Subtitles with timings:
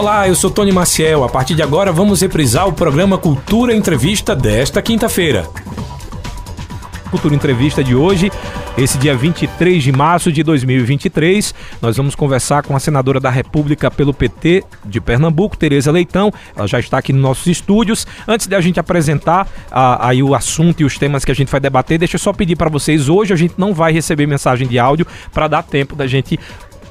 [0.00, 1.24] Olá, eu sou Tony Maciel.
[1.24, 5.46] A partir de agora vamos reprisar o programa Cultura Entrevista desta quinta-feira.
[7.10, 8.32] Cultura Entrevista de hoje,
[8.78, 11.54] esse dia 23 de março de 2023.
[11.82, 16.32] Nós vamos conversar com a senadora da República pelo PT de Pernambuco, Tereza Leitão.
[16.56, 18.06] Ela já está aqui nos nossos estúdios.
[18.26, 21.52] Antes de a gente apresentar a, aí o assunto e os temas que a gente
[21.52, 23.10] vai debater, deixa eu só pedir para vocês.
[23.10, 26.40] Hoje a gente não vai receber mensagem de áudio para dar tempo da gente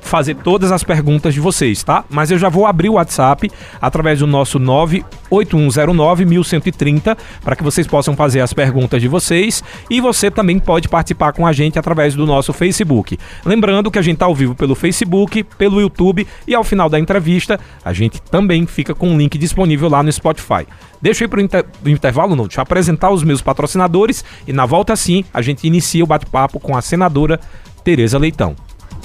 [0.10, 2.04] fazer todas as perguntas de vocês, tá?
[2.10, 8.16] Mas eu já vou abrir o WhatsApp através do nosso 98109-1130 para que vocês possam
[8.16, 12.26] fazer as perguntas de vocês e você também pode participar com a gente através do
[12.26, 13.20] nosso Facebook.
[13.46, 17.00] Lembrando que a gente está ao vivo pelo Facebook, pelo YouTube e ao final da
[17.00, 20.66] entrevista a gente também fica com um link disponível lá no Spotify.
[21.00, 24.52] Deixa eu ir para o inter intervalo, não, deixa eu apresentar os meus patrocinadores e
[24.52, 27.40] na volta sim a gente inicia o bate-papo com a senadora
[27.84, 28.56] Tereza Leitão.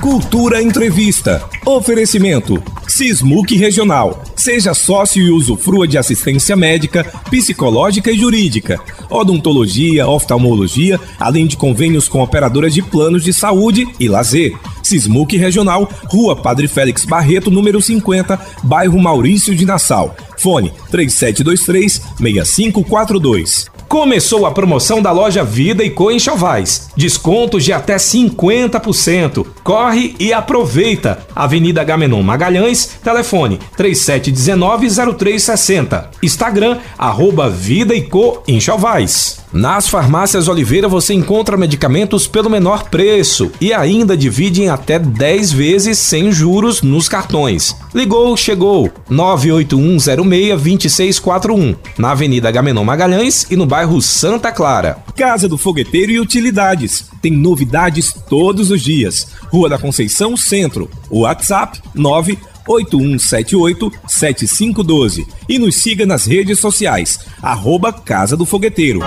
[0.00, 1.42] Cultura Entrevista.
[1.64, 2.62] Oferecimento.
[2.86, 4.22] Sismuc Regional.
[4.36, 8.78] Seja sócio e usufrua de assistência médica, psicológica e jurídica.
[9.08, 14.54] Odontologia, oftalmologia, além de convênios com operadoras de planos de saúde e lazer.
[14.82, 20.14] Sismuc Regional, Rua Padre Félix Barreto, número 50, bairro Maurício de Nassau.
[20.36, 23.73] Fone 3723 6542.
[23.88, 26.88] Começou a promoção da loja Vida e Co em Chovais.
[26.96, 29.46] Descontos de até 50%.
[29.62, 31.18] Corre e aproveita.
[31.34, 36.06] Avenida Gamenon Magalhães, telefone 3719-0360.
[36.22, 39.44] Instagram, arroba Vida e Co em Chovais.
[39.54, 45.52] Nas farmácias Oliveira você encontra medicamentos pelo menor preço e ainda divide em até 10
[45.52, 47.76] vezes sem juros nos cartões.
[47.94, 48.90] Ligou, chegou.
[49.08, 51.76] 981062641.
[51.96, 54.98] Na Avenida Gamenon Magalhães e no bairro Santa Clara.
[55.16, 57.10] Casa do Fogueteiro e Utilidades.
[57.20, 59.26] Tem novidades todos os dias.
[59.48, 60.88] Rua da Conceição Centro.
[61.10, 69.00] WhatsApp 9 8178-7512 e nos siga nas redes sociais, arroba Casa do Fogueteiro.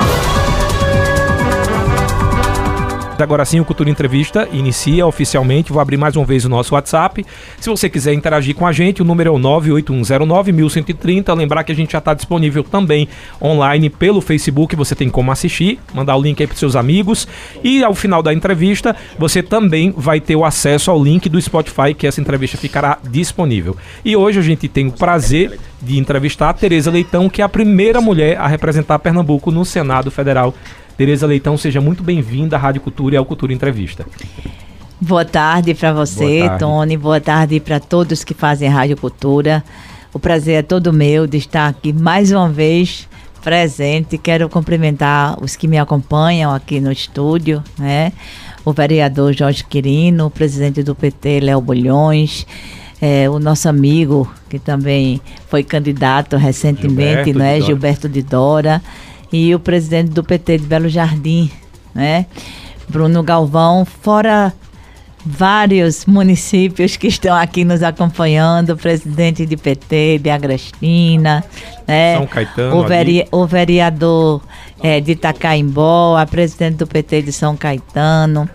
[3.19, 5.71] Agora sim, o Cultura Entrevista inicia oficialmente.
[5.71, 7.25] Vou abrir mais uma vez o nosso WhatsApp.
[7.59, 11.35] Se você quiser interagir com a gente, o número é o 98109-1130.
[11.35, 13.07] Lembrar que a gente já está disponível também
[13.41, 14.75] online pelo Facebook.
[14.75, 17.27] Você tem como assistir, mandar o link aí para seus amigos.
[17.63, 21.95] E ao final da entrevista, você também vai ter o acesso ao link do Spotify,
[21.97, 23.75] que essa entrevista ficará disponível.
[24.05, 27.49] E hoje a gente tem o prazer de entrevistar a Tereza Leitão, que é a
[27.49, 30.53] primeira mulher a representar Pernambuco no Senado Federal
[30.97, 34.03] Tereza Leitão, seja muito bem-vinda à Rádio Cultura e ao Cultura Entrevista.
[34.99, 36.59] Boa tarde para você, tarde.
[36.59, 36.97] Tony.
[36.97, 39.63] Boa tarde para todos que fazem Rádio Cultura.
[40.11, 43.07] O prazer é todo meu de estar aqui mais uma vez
[43.43, 44.17] presente.
[44.17, 48.11] Quero cumprimentar os que me acompanham aqui no estúdio, né?
[48.65, 52.47] O vereador Jorge Quirino, o presidente do PT, Léo Bulhões,
[52.99, 57.59] é, o nosso amigo, que também foi candidato recentemente, Gilberto né?
[57.59, 58.81] De Gilberto de Dora
[59.31, 61.51] e o presidente do PT de Belo Jardim,
[61.93, 62.25] né?
[62.87, 64.53] Bruno Galvão, fora
[65.25, 71.43] vários municípios que estão aqui nos acompanhando, o presidente de PT de Agrestina,
[71.85, 72.15] né?
[72.15, 74.41] São Caetano, o, veri o vereador
[74.81, 78.49] é, de Itacaimbó, a presidente do PT de São Caetano,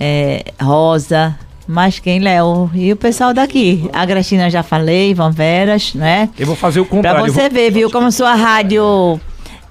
[0.00, 2.70] é, Rosa, mas quem, Léo?
[2.74, 3.88] E o pessoal daqui.
[3.92, 6.28] A Agrestina já falei, Van Veras, né?
[6.38, 7.22] Eu vou fazer o contrário.
[7.22, 9.18] Pra você ver, viu, como sua rádio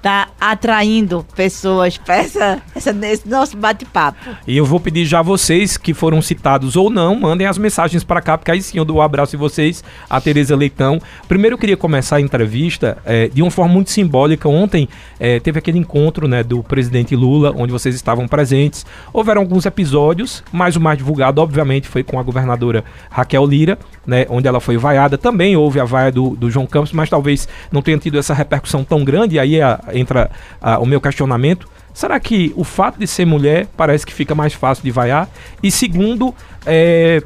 [0.04, 4.36] tá atraindo pessoas para essa, essa, esse nosso bate-papo.
[4.46, 8.04] E eu vou pedir já a vocês que foram citados ou não, mandem as mensagens
[8.04, 11.00] para cá, porque aí sim eu dou um abraço em vocês, a Tereza Leitão.
[11.26, 14.46] Primeiro eu queria começar a entrevista é, de uma forma muito simbólica.
[14.46, 18.84] Ontem é, teve aquele encontro né, do presidente Lula, onde vocês estavam presentes.
[19.10, 24.26] Houveram alguns episódios, mas o mais divulgado, obviamente, foi com a governadora Raquel Lira, né,
[24.28, 25.16] onde ela foi vaiada.
[25.16, 28.84] Também houve a vaia do, do João Campos, mas talvez não tenha tido essa repercussão
[28.84, 29.38] tão grande.
[29.38, 30.30] Aí a, entra
[30.62, 31.68] uh, o meu questionamento.
[31.92, 35.28] Será que o fato de ser mulher parece que fica mais fácil de vaiar?
[35.62, 36.34] E segundo,
[36.66, 37.22] é,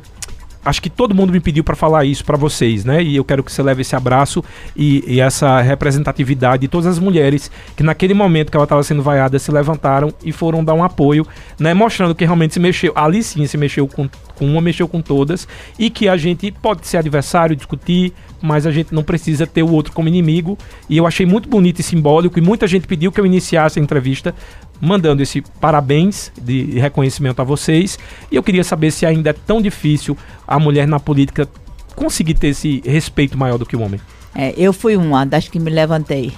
[0.69, 3.03] acho que todo mundo me pediu para falar isso para vocês, né?
[3.03, 4.44] E eu quero que você leve esse abraço
[4.76, 9.03] e, e, essa representatividade de todas as mulheres que naquele momento que ela estava sendo
[9.03, 11.26] vaiada se levantaram e foram dar um apoio,
[11.59, 11.73] né?
[11.73, 15.49] Mostrando que realmente se mexeu, ali sim se mexeu com, com uma, mexeu com todas
[15.79, 19.73] e que a gente pode ser adversário, discutir, mas a gente não precisa ter o
[19.73, 20.56] outro como inimigo.
[20.88, 23.82] E eu achei muito bonito e simbólico, e muita gente pediu que eu iniciasse a
[23.82, 24.35] entrevista
[24.80, 27.98] mandando esse parabéns de reconhecimento a vocês.
[28.30, 30.16] E eu queria saber se ainda é tão difícil
[30.46, 31.48] a mulher na política
[31.94, 34.00] conseguir ter esse respeito maior do que o homem.
[34.34, 36.32] É, eu fui uma das que me levantei.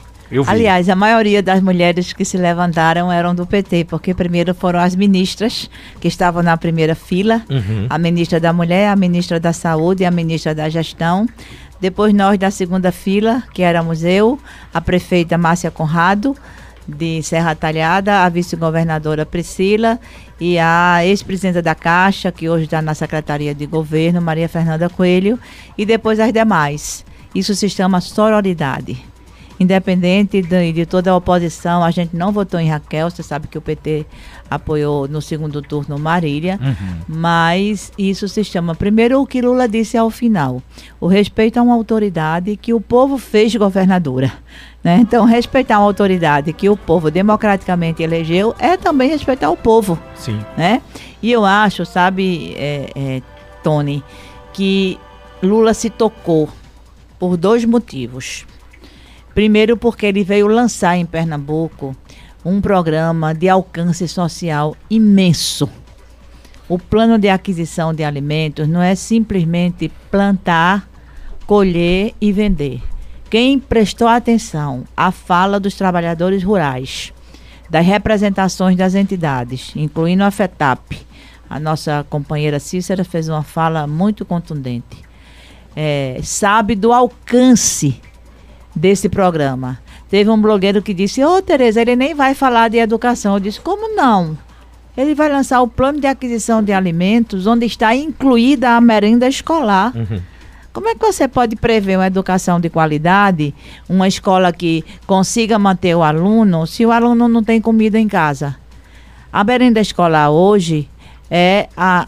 [0.46, 4.94] Aliás, a maioria das mulheres que se levantaram eram do PT, porque primeiro foram as
[4.94, 5.68] ministras
[6.00, 7.86] que estavam na primeira fila, uhum.
[7.90, 11.26] a ministra da Mulher, a ministra da Saúde e a ministra da Gestão
[11.80, 14.38] Depois nós da segunda fila, que éramos eu,
[14.72, 16.36] a prefeita Márcia Conrado,
[16.90, 19.98] de Serra Talhada, a vice-governadora Priscila
[20.40, 25.38] e a ex-presidenta da Caixa, que hoje está na Secretaria de Governo, Maria Fernanda Coelho,
[25.78, 27.04] e depois as demais.
[27.34, 29.10] Isso se chama sororidade
[29.60, 33.58] independente de, de, toda a oposição, a gente não votou em Raquel, você sabe que
[33.58, 34.06] o PT
[34.48, 37.00] apoiou no segundo turno Marília, uhum.
[37.06, 40.62] mas isso se chama, primeiro o que Lula disse ao final,
[40.98, 44.32] o respeito a uma autoridade que o povo fez governadora.
[44.82, 44.98] Né?
[45.00, 49.98] Então, respeitar uma autoridade que o povo democraticamente elegeu é também respeitar o povo.
[50.14, 50.40] Sim.
[50.56, 50.80] Né?
[51.22, 53.22] E eu acho, sabe, é, é,
[53.62, 54.02] Tony,
[54.54, 54.98] que
[55.42, 56.48] Lula se tocou
[57.18, 58.46] por dois motivos.
[59.34, 61.94] Primeiro, porque ele veio lançar em Pernambuco
[62.44, 65.68] um programa de alcance social imenso.
[66.68, 70.88] O plano de aquisição de alimentos não é simplesmente plantar,
[71.46, 72.80] colher e vender.
[73.30, 77.12] Quem prestou atenção à fala dos trabalhadores rurais,
[77.70, 81.06] das representações das entidades, incluindo a FETAP,
[81.48, 84.98] a nossa companheira Cícera fez uma fala muito contundente.
[85.76, 88.00] É, sabe do alcance
[88.74, 89.78] desse programa.
[90.08, 93.34] Teve um blogueiro que disse: Ô, oh, Tereza, ele nem vai falar de educação.
[93.34, 94.36] Eu disse: Como não?
[94.96, 99.92] Ele vai lançar o plano de aquisição de alimentos, onde está incluída a merenda escolar.
[99.96, 100.20] Uhum.
[100.72, 103.52] Como é que você pode prever uma educação de qualidade,
[103.88, 108.56] uma escola que consiga manter o aluno, se o aluno não tem comida em casa?
[109.32, 110.88] A merenda escolar hoje
[111.28, 112.06] é a,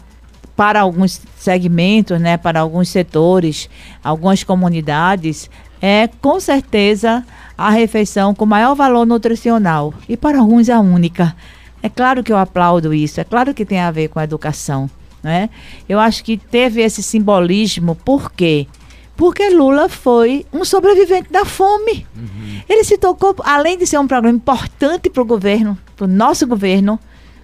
[0.55, 3.69] para alguns segmentos, né, para alguns setores,
[4.01, 5.49] algumas comunidades,
[5.81, 7.25] é com certeza
[7.57, 11.35] a refeição com maior valor nutricional e para alguns a única.
[11.81, 14.89] É claro que eu aplaudo isso, é claro que tem a ver com a educação.
[15.23, 15.49] Né?
[15.87, 18.67] Eu acho que teve esse simbolismo, por quê?
[19.15, 22.05] Porque Lula foi um sobrevivente da fome.
[22.15, 22.61] Uhum.
[22.67, 26.45] Ele se tocou, além de ser um programa importante para o governo, para o nosso
[26.45, 26.99] governo,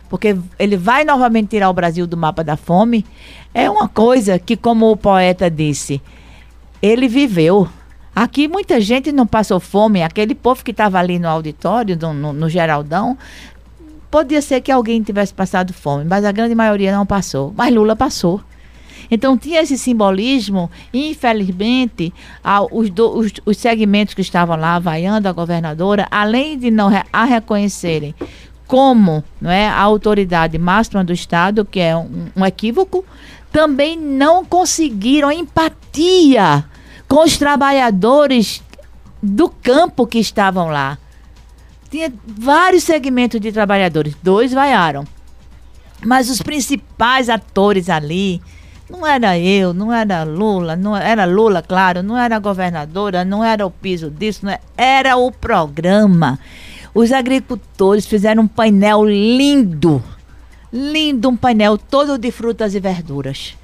[0.10, 3.06] porque ele vai novamente tirar o Brasil do mapa da fome,
[3.54, 6.02] é uma coisa que, como o poeta disse,
[6.82, 7.68] ele viveu.
[8.16, 10.02] Aqui muita gente não passou fome.
[10.02, 13.18] Aquele povo que estava ali no auditório, no, no, no, Geraldão,
[14.10, 17.54] podia ser que alguém tivesse passado fome, mas a grande maioria não passou.
[17.56, 18.42] Mas Lula passou.
[19.12, 22.14] Então tinha esse simbolismo, infelizmente,
[22.72, 27.24] os, do, os, os, segmentos que estavam lá vaiando a governadora, além de não a
[27.24, 28.14] reconhecerem
[28.68, 33.04] como não é, a autoridade máxima do Estado, que é um, um equívoco,
[33.52, 36.64] também não conseguiram empatia
[37.08, 38.62] com os trabalhadores
[39.24, 41.00] do campo que estavam lá.
[41.90, 45.06] Tinha vários segmentos de trabalhadores, dois vaiaram.
[46.06, 48.42] Mas os principais atores ali
[48.90, 53.44] não era eu, não era Lula, não era Lula, claro, não era a governadora, não
[53.44, 56.40] era o piso disso, era, era o programa.
[56.94, 60.04] Os agricultores fizeram um painel lindo,
[60.74, 63.56] lindo, um painel todo de frutas e verduras.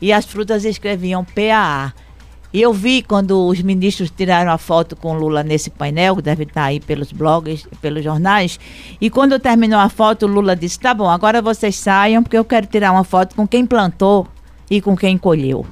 [0.00, 1.92] E as frutas escreviam PAA,
[2.52, 6.42] e eu vi quando os ministros tiraram a foto com Lula nesse painel, que deve
[6.42, 8.58] estar aí pelos blogs, pelos jornais.
[9.00, 12.66] E quando terminou a foto, Lula disse: tá bom, agora vocês saiam, porque eu quero
[12.66, 14.26] tirar uma foto com quem plantou
[14.68, 15.64] e com quem colheu.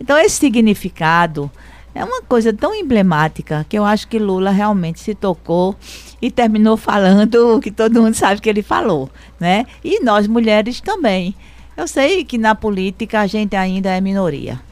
[0.00, 1.50] Então, esse significado
[1.92, 5.74] é uma coisa tão emblemática que eu acho que Lula realmente se tocou
[6.22, 9.66] e terminou falando o que todo mundo sabe que ele falou, né?
[9.82, 11.34] E nós mulheres também.
[11.76, 14.67] Eu sei que na política a gente ainda é minoria.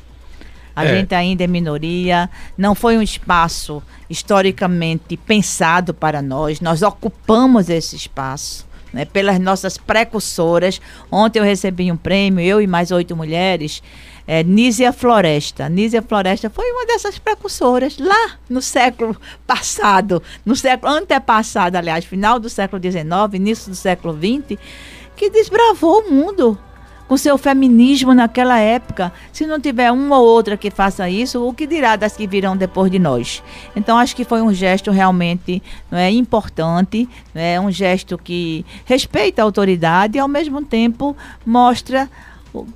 [0.76, 0.98] A é.
[0.98, 6.60] gente ainda é minoria, não foi um espaço historicamente pensado para nós.
[6.60, 8.66] Nós ocupamos esse espaço.
[8.92, 10.80] Né, pelas nossas precursoras.
[11.10, 13.82] Ontem eu recebi um prêmio, eu e mais oito mulheres,
[14.26, 15.68] é, Nízia Floresta.
[15.68, 19.16] Nízia Floresta foi uma dessas precursoras lá no século
[19.46, 23.04] passado, no século antepassado, aliás, final do século XIX,
[23.34, 24.58] início do século XX,
[25.14, 26.58] que desbravou o mundo
[27.08, 29.12] com seu feminismo naquela época.
[29.32, 32.56] Se não tiver uma ou outra que faça isso, o que dirá das que virão
[32.56, 33.42] depois de nós?
[33.74, 38.64] Então acho que foi um gesto realmente não é importante, não é um gesto que
[38.84, 42.08] respeita a autoridade e ao mesmo tempo mostra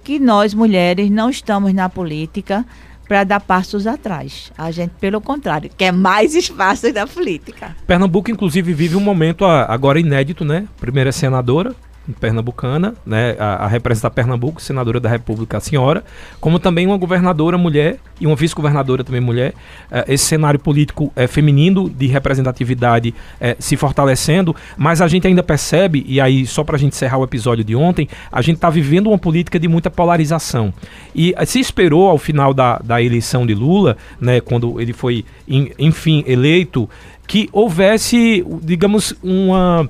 [0.05, 2.65] que nós mulheres não estamos na política
[3.09, 4.53] para dar passos atrás.
[4.57, 7.75] A gente, pelo contrário, quer mais espaço da política.
[7.85, 10.69] Pernambuco, inclusive, vive um momento agora inédito, né?
[10.79, 11.75] Primeira senadora,
[12.13, 16.05] pernambucana, né, a, a representar Pernambuco, senadora da República, a senhora,
[16.41, 19.53] como também uma governadora mulher e uma vice-governadora também mulher.
[19.91, 25.43] Uh, esse cenário político uh, feminino de representatividade uh, se fortalecendo, mas a gente ainda
[25.43, 28.71] percebe, e aí só para a gente encerrar o episódio de ontem, a gente está
[28.71, 30.73] vivendo uma política de muita polarização.
[31.15, 35.71] E se esperou ao final da, da eleição de Lula, né, quando ele foi, in,
[35.79, 36.89] enfim, eleito,
[37.27, 39.89] que houvesse, digamos, uma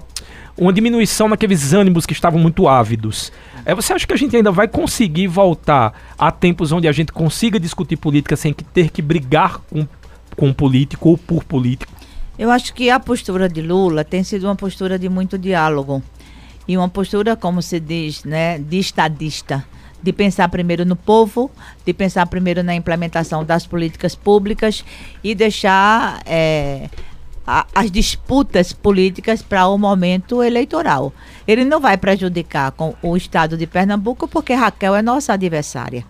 [0.61, 3.33] uma diminuição naqueles ânimos que estavam muito ávidos.
[3.65, 7.11] É, você acha que a gente ainda vai conseguir voltar a tempos onde a gente
[7.11, 9.89] consiga discutir política sem que ter que brigar com,
[10.37, 11.91] com político ou por político?
[12.39, 16.03] Eu acho que a postura de Lula tem sido uma postura de muito diálogo
[16.69, 19.65] e uma postura, como se diz, né, de estadista
[20.03, 21.51] de pensar primeiro no povo,
[21.85, 24.85] de pensar primeiro na implementação das políticas públicas
[25.23, 26.89] e deixar é,
[27.51, 31.13] a, as disputas políticas para o momento eleitoral.
[31.49, 36.05] Ele não vai prejudicar com o estado de Pernambuco porque Raquel é nossa adversária.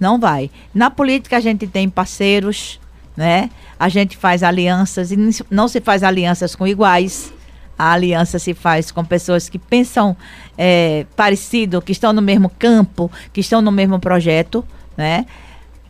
[0.00, 0.50] Não vai.
[0.74, 2.80] Na política a gente tem parceiros,
[3.16, 3.48] né?
[3.78, 7.32] A gente faz alianças e não se faz alianças com iguais.
[7.78, 10.16] A aliança se faz com pessoas que pensam
[10.58, 14.64] é, parecido, que estão no mesmo campo, que estão no mesmo projeto,
[14.96, 15.26] né?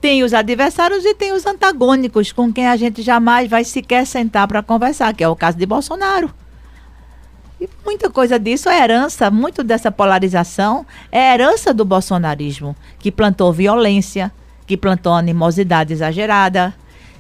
[0.03, 4.49] Tem os adversários e tem os antagônicos, com quem a gente jamais vai sequer sentar
[4.49, 6.29] para conversar, que é o caso de Bolsonaro.
[7.61, 13.53] E muita coisa disso é herança, muito dessa polarização é herança do bolsonarismo, que plantou
[13.53, 14.33] violência,
[14.67, 16.75] que plantou animosidade exagerada,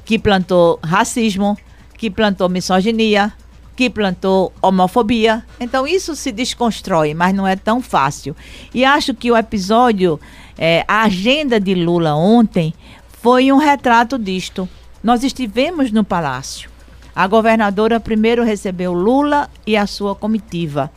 [0.04, 1.56] que plantou racismo,
[1.96, 3.32] que plantou misoginia,
[3.74, 5.44] que plantou homofobia.
[5.58, 8.36] Então isso se desconstrói, mas não é tão fácil.
[8.74, 10.20] E acho que o episódio
[10.58, 12.74] é, a agenda de Lula ontem
[13.20, 14.68] foi um retrato disto.
[15.02, 16.70] Nós estivemos no palácio.
[17.14, 20.90] A governadora primeiro recebeu Lula e a sua comitiva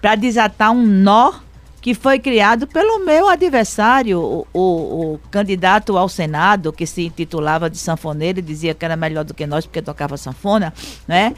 [0.00, 1.32] para desatar um nó
[1.80, 7.68] que foi criado pelo meu adversário, o, o, o, candidato ao Senado, que se intitulava
[7.68, 10.72] de sanfoneiro e dizia que era melhor do que nós porque tocava sanfona,
[11.06, 11.34] né?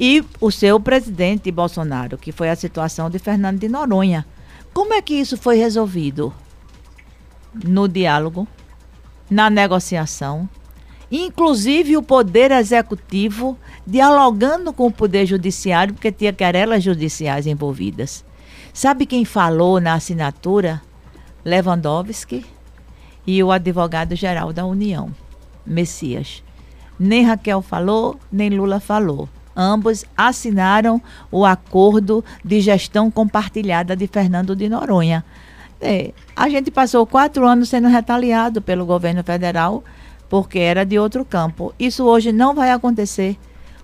[0.00, 4.26] E o seu presidente Bolsonaro, que foi a situação de Fernando de Noronha.
[4.72, 6.32] Como é que isso foi resolvido?
[7.54, 8.46] no diálogo,
[9.28, 10.48] na negociação,
[11.10, 18.24] inclusive o poder executivo dialogando com o poder judiciário, porque tinha querelas judiciais envolvidas.
[18.72, 20.80] Sabe quem falou na assinatura?
[21.44, 22.44] Lewandowski
[23.26, 25.10] e o advogado-geral da União,
[25.64, 26.42] Messias.
[26.98, 29.28] Nem Raquel falou, nem Lula falou.
[29.56, 35.24] Ambos assinaram o acordo de gestão compartilhada de Fernando de Noronha.
[35.80, 39.82] É, a gente passou quatro anos sendo retaliado pelo governo federal
[40.28, 41.74] porque era de outro campo.
[41.78, 43.36] Isso hoje não vai acontecer.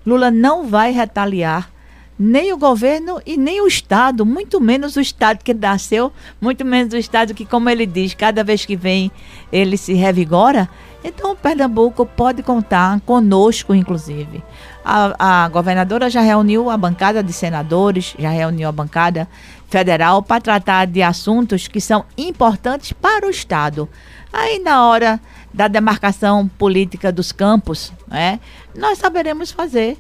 [0.07, 1.71] Lula não vai retaliar
[2.19, 6.95] nem o governo e nem o Estado, muito menos o Estado que nasceu, muito menos
[6.95, 9.11] o Estado que, como ele diz, cada vez que vem
[9.53, 10.69] ele se revigora.
[11.05, 14.43] Então, Pernambuco pode contar conosco, inclusive.
[14.89, 19.29] A, a governadora já reuniu a bancada de senadores, já reuniu a bancada
[19.69, 23.89] federal para tratar de assuntos que são importantes para o Estado.
[24.33, 25.21] Aí, na hora
[25.53, 28.39] da demarcação política dos campos, né,
[28.77, 29.99] nós saberemos fazer.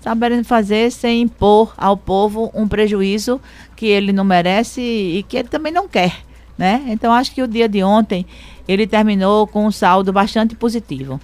[0.00, 3.40] Saberemos fazer sem impor ao povo um prejuízo
[3.76, 6.12] que ele não merece e que ele também não quer.
[6.58, 6.82] Né?
[6.88, 8.26] Então, acho que o dia de ontem
[8.66, 11.20] ele terminou com um saldo bastante positivo.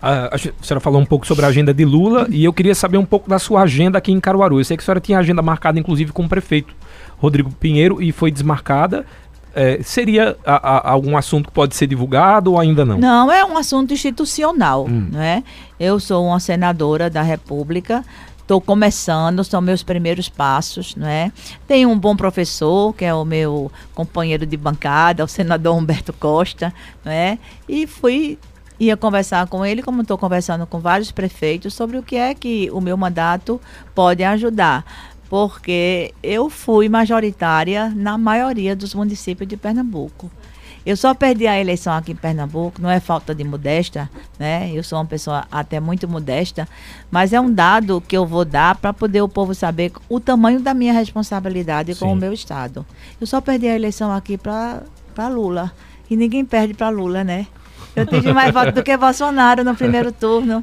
[0.00, 2.98] A, a senhora falou um pouco sobre a agenda de Lula e eu queria saber
[2.98, 4.60] um pouco da sua agenda aqui em Caruaru.
[4.60, 6.74] Eu sei que a senhora tinha agenda marcada, inclusive, com o prefeito
[7.18, 9.06] Rodrigo Pinheiro e foi desmarcada.
[9.54, 12.98] É, seria a, a, algum assunto que pode ser divulgado ou ainda não?
[12.98, 14.86] Não, é um assunto institucional.
[14.86, 15.08] Hum.
[15.10, 15.42] Né?
[15.80, 18.04] Eu sou uma senadora da República,
[18.46, 21.32] estou começando, são meus primeiros passos, né?
[21.66, 26.72] Tenho um bom professor, que é o meu companheiro de bancada, o senador Humberto Costa,
[27.04, 27.38] né?
[27.68, 28.38] E fui
[28.78, 32.70] ia conversar com ele, como estou conversando com vários prefeitos, sobre o que é que
[32.72, 33.60] o meu mandato
[33.94, 34.84] pode ajudar
[35.28, 40.30] porque eu fui majoritária na maioria dos municípios de Pernambuco.
[40.84, 44.70] Eu só perdi a eleição aqui em Pernambuco, não é falta de modesta, né?
[44.72, 46.68] Eu sou uma pessoa até muito modesta,
[47.10, 50.60] mas é um dado que eu vou dar para poder o povo saber o tamanho
[50.60, 52.00] da minha responsabilidade Sim.
[52.00, 52.86] com o meu estado.
[53.20, 55.72] Eu só perdi a eleição aqui para Lula.
[56.08, 57.48] E ninguém perde para Lula, né?
[57.96, 60.62] Eu tive mais votos do que Bolsonaro no primeiro turno.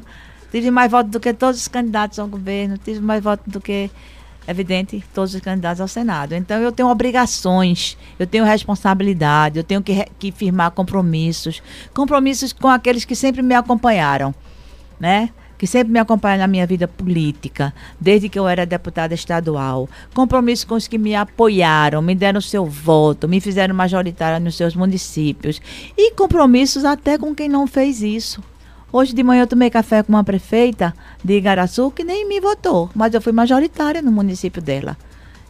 [0.50, 2.78] Tive mais votos do que todos os candidatos ao governo.
[2.78, 3.90] Tive mais votos do que
[4.46, 6.34] evidente, todos os candidatos ao Senado.
[6.34, 11.62] Então eu tenho obrigações, eu tenho responsabilidade, eu tenho que, que firmar compromissos,
[11.92, 14.34] compromissos com aqueles que sempre me acompanharam,
[15.00, 15.30] né?
[15.58, 19.88] Que sempre me acompanha na minha vida política, desde que eu era deputada estadual.
[20.14, 24.74] Compromisso com os que me apoiaram, me deram seu voto, me fizeram majoritária nos seus
[24.74, 25.60] municípios.
[25.96, 28.42] E compromissos até com quem não fez isso.
[28.92, 32.88] Hoje de manhã eu tomei café com uma prefeita de Igaraçu que nem me votou,
[32.94, 34.96] mas eu fui majoritária no município dela.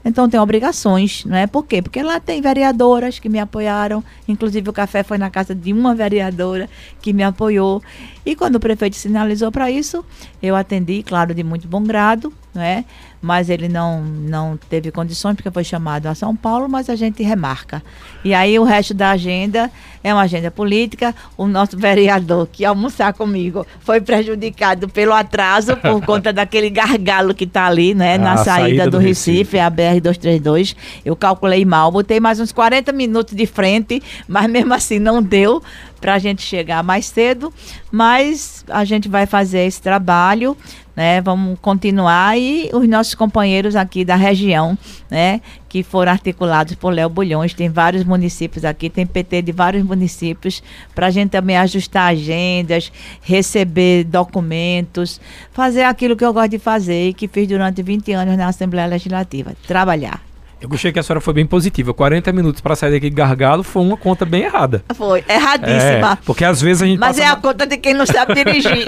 [0.05, 1.47] Então tem obrigações, não é?
[1.47, 1.81] Por quê?
[1.81, 5.95] Porque lá tem vereadoras que me apoiaram, inclusive o café foi na casa de uma
[5.95, 6.69] vereadora
[7.01, 7.83] que me apoiou.
[8.27, 10.05] E quando o prefeito sinalizou para isso,
[10.43, 12.85] eu atendi, claro, de muito bom grado, não é?
[13.25, 17.23] Mas ele não, não teve condições porque foi chamado a São Paulo, mas a gente
[17.23, 17.83] remarca.
[18.23, 19.71] E aí o resto da agenda
[20.03, 21.15] é uma agenda política.
[21.35, 27.45] O nosso vereador que almoçar comigo foi prejudicado pelo atraso por conta daquele gargalo que
[27.45, 30.77] está ali, né, na saída, saída, do, do Recife, Recife, a BR-232.
[31.03, 35.63] Eu calculei mal, botei mais uns 40 minutos de frente, mas mesmo assim não deu
[35.99, 37.51] para a gente chegar mais cedo,
[37.91, 40.55] mas a gente vai fazer esse trabalho
[40.95, 41.21] né?
[41.21, 44.79] Vamos continuar e os nossos companheiros aqui da região,
[45.11, 45.41] né?
[45.69, 50.63] Que foram articulados por Léo Bulhões, tem vários municípios aqui, tem PT de vários municípios,
[50.95, 55.21] para a gente também ajustar agendas, receber documentos,
[55.53, 58.87] fazer aquilo que eu gosto de fazer e que fiz durante 20 anos na Assembleia
[58.87, 60.34] Legislativa, trabalhar.
[60.61, 61.93] Eu gostei que a senhora foi bem positiva.
[61.93, 64.85] 40 minutos para sair daqui gargalo foi uma conta bem errada.
[64.95, 66.13] Foi, erradíssima.
[66.13, 68.87] É, porque às vezes a gente Mas é a conta de quem não sabe dirigir.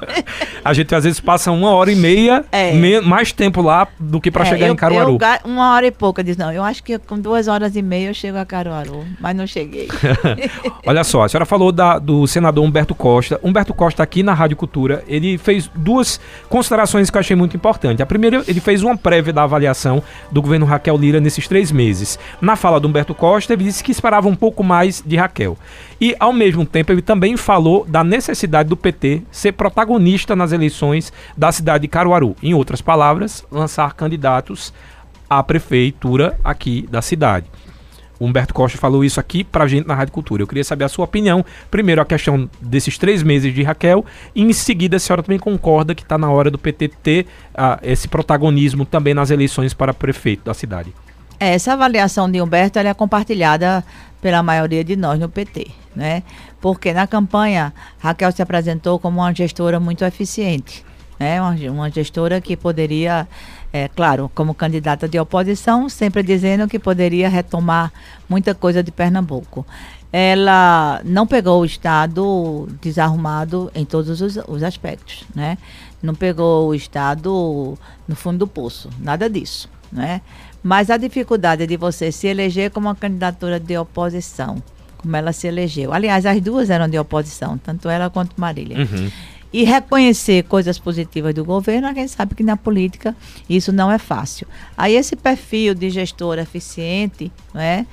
[0.64, 2.72] a gente às vezes passa uma hora e meia, é.
[2.72, 5.18] me, mais tempo lá do que para é, chegar eu, em Caruaru.
[5.20, 6.52] Eu, uma hora e pouca, diz não.
[6.52, 9.88] Eu acho que com duas horas e meia eu chego a Caruaru, mas não cheguei.
[10.86, 13.38] Olha só, a senhora falou da, do senador Humberto Costa.
[13.42, 18.00] Humberto Costa aqui na Rádio Cultura, ele fez duas considerações que eu achei muito importantes.
[18.00, 22.18] A primeira, ele fez uma prévia da avaliação do governo Raquel Lira nesses três meses.
[22.40, 25.56] Na fala do Humberto Costa, ele disse que esperava um pouco mais de Raquel.
[26.00, 31.12] E, ao mesmo tempo, ele também falou da necessidade do PT ser protagonista nas eleições
[31.36, 32.36] da cidade de Caruaru.
[32.42, 34.72] Em outras palavras, lançar candidatos
[35.28, 37.46] à prefeitura aqui da cidade.
[38.20, 40.42] O Humberto Costa falou isso aqui pra gente na Rádio Cultura.
[40.42, 41.42] Eu queria saber a sua opinião.
[41.70, 44.04] Primeiro, a questão desses três meses de Raquel.
[44.34, 47.80] E em seguida, a senhora também concorda que está na hora do PT ter uh,
[47.82, 50.92] esse protagonismo também nas eleições para prefeito da cidade.
[51.38, 53.82] Essa avaliação de Humberto é compartilhada
[54.20, 56.22] pela maioria de nós no PT, né?
[56.60, 60.84] Porque na campanha Raquel se apresentou como uma gestora muito eficiente,
[61.20, 61.40] né?
[61.40, 63.28] Uma, uma gestora que poderia
[63.72, 67.92] é, claro, como candidata de oposição, sempre dizendo que poderia retomar
[68.28, 69.66] muita coisa de Pernambuco.
[70.12, 75.56] Ela não pegou o Estado desarrumado em todos os, os aspectos, né?
[76.02, 77.78] Não pegou o Estado
[78.08, 80.20] no fundo do poço, nada disso, né?
[80.62, 84.60] Mas a dificuldade de você se eleger como uma candidatura de oposição,
[84.98, 85.92] como ela se elegeu.
[85.92, 88.78] Aliás, as duas eram de oposição, tanto ela quanto Marília.
[88.78, 89.10] Uhum
[89.52, 93.16] e reconhecer coisas positivas do governo, a gente sabe que na política
[93.48, 94.46] isso não é fácil.
[94.76, 97.86] Aí esse perfil de gestor eficiente, não é?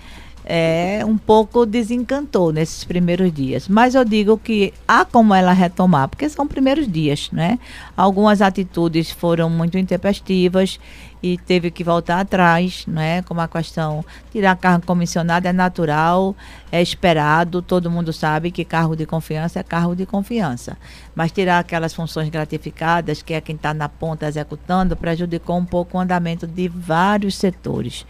[0.49, 3.67] é, um pouco desencantou nesses primeiros dias.
[3.67, 7.59] Mas eu digo que há como ela retomar, porque são primeiros dias, né?
[7.97, 10.79] Algumas atitudes foram muito intempestivas
[11.21, 13.21] e teve que voltar atrás, né?
[13.23, 16.35] Como a questão tirar cargo comissionado é natural,
[16.71, 20.77] é esperado, todo mundo sabe que cargo de confiança é cargo de confiança.
[21.15, 25.97] Mas tirar aquelas funções gratificadas, que é quem está na ponta executando, prejudicou um pouco
[25.97, 28.05] o andamento de vários setores.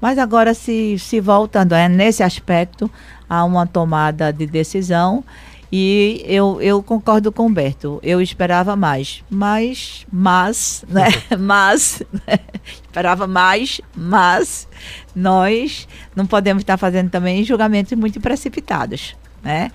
[0.00, 2.90] Mas agora, se, se voltando é, nesse aspecto,
[3.28, 5.24] há uma tomada de decisão
[5.70, 8.00] e eu, eu concordo com o Humberto.
[8.02, 9.22] Eu esperava mais.
[9.28, 11.08] Mas, mas, né?
[11.38, 12.38] mas, né?
[12.82, 14.66] esperava mais, mas
[15.14, 19.70] nós não podemos estar fazendo também julgamentos muito precipitados, né?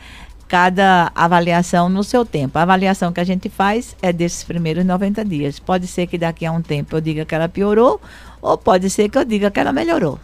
[0.48, 2.58] Cada avaliação no seu tempo.
[2.58, 5.60] A avaliação que a gente faz é desses primeiros 90 dias.
[5.60, 8.00] Pode ser que daqui a um tempo eu diga que ela piorou
[8.42, 10.20] ou pode ser que eu diga que ela melhorou.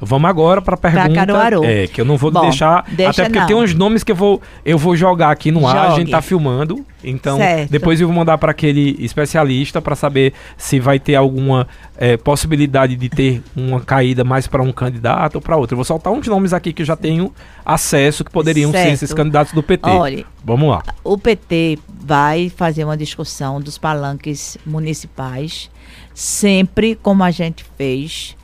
[0.00, 1.14] Vamos agora para a pergunta.
[1.14, 1.64] Caruaru.
[1.64, 2.84] É, que eu não vou Bom, deixar.
[2.88, 3.46] Deixa até porque não.
[3.46, 5.76] tem uns nomes que eu vou, eu vou jogar aqui no Jogue.
[5.76, 6.84] ar, a gente tá filmando.
[7.02, 7.70] Então, certo.
[7.70, 12.94] depois eu vou mandar para aquele especialista para saber se vai ter alguma é, possibilidade
[12.96, 15.74] de ter uma caída mais para um candidato ou para outro.
[15.74, 17.32] Eu vou soltar uns nomes aqui que eu já tenho
[17.64, 18.86] acesso que poderiam certo.
[18.86, 19.88] ser esses candidatos do PT.
[19.88, 20.82] Olha, Vamos lá.
[21.04, 25.70] O PT vai fazer uma discussão dos palanques municipais
[26.14, 28.36] sempre como a gente fez,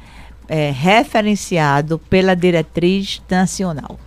[0.48, 3.98] é, referenciado pela diretriz nacional.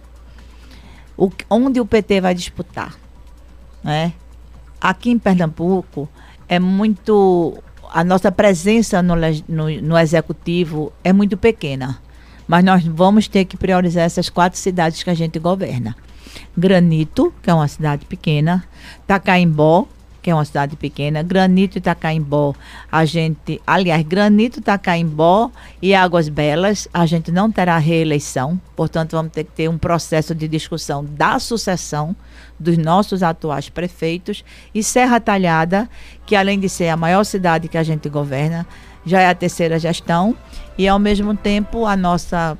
[1.17, 2.95] O, onde o PT vai disputar.
[3.83, 4.13] Né?
[4.79, 6.07] Aqui em Pernambuco
[6.47, 7.61] é muito.
[7.91, 9.15] A nossa presença no,
[9.47, 11.99] no, no executivo é muito pequena.
[12.47, 15.95] Mas nós vamos ter que priorizar essas quatro cidades que a gente governa.
[16.57, 18.63] Granito, que é uma cidade pequena,
[19.05, 19.87] Tacaimbó,
[20.21, 22.53] que é uma cidade pequena, Granito e Itacaimbó,
[22.91, 25.49] a gente, aliás, Granito, Itacaimbó
[25.81, 30.35] e Águas Belas, a gente não terá reeleição, portanto vamos ter que ter um processo
[30.35, 32.15] de discussão da sucessão
[32.59, 34.43] dos nossos atuais prefeitos
[34.75, 35.89] e Serra Talhada,
[36.25, 38.67] que além de ser a maior cidade que a gente governa,
[39.05, 40.35] já é a terceira gestão
[40.77, 42.57] e ao mesmo tempo a nossa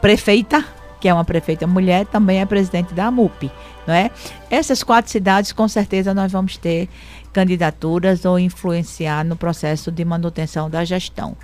[0.00, 0.64] prefeita,
[1.00, 3.50] que é uma prefeita mulher, também é presidente da MUP
[3.86, 4.10] não é?
[4.50, 6.88] Essas quatro cidades, com certeza, nós vamos ter
[7.32, 11.36] candidaturas ou influenciar no processo de manutenção da gestão.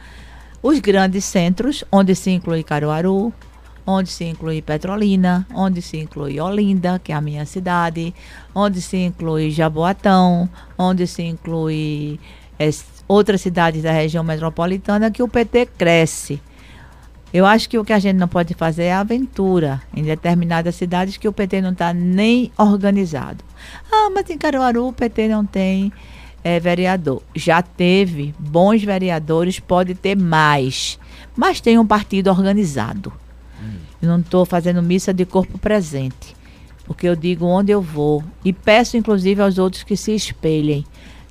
[0.63, 3.33] Os grandes centros, onde se inclui Caruaru,
[3.87, 8.15] onde se inclui Petrolina, onde se inclui Olinda, que é a minha cidade,
[8.55, 12.19] onde se inclui Jaboatão, onde se inclui
[12.59, 12.71] é,
[13.09, 16.41] outras cidades da região metropolitana, que o PT cresce.
[17.33, 21.17] Eu acho que o que a gente não pode fazer é aventura em determinadas cidades
[21.17, 23.43] que o PT não está nem organizado.
[23.91, 25.91] Ah, mas em Caruaru o PT não tem
[26.45, 27.23] é, vereador.
[27.35, 30.99] Já teve bons vereadores, pode ter mais.
[31.35, 33.11] Mas tem um partido organizado.
[33.63, 33.77] Hum.
[34.03, 36.37] Eu não estou fazendo missa de corpo presente.
[36.85, 38.23] Porque eu digo onde eu vou.
[38.45, 40.85] E peço, inclusive, aos outros que se espelhem.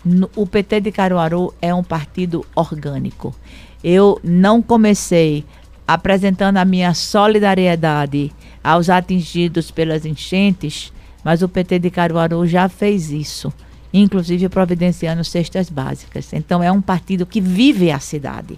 [0.03, 3.35] No, o PT de Caruaru é um partido orgânico.
[3.83, 5.45] Eu não comecei
[5.87, 8.31] apresentando a minha solidariedade
[8.63, 13.51] aos atingidos pelas enchentes, mas o PT de Caruaru já fez isso,
[13.93, 16.31] inclusive providenciando cestas básicas.
[16.33, 18.57] Então é um partido que vive a cidade.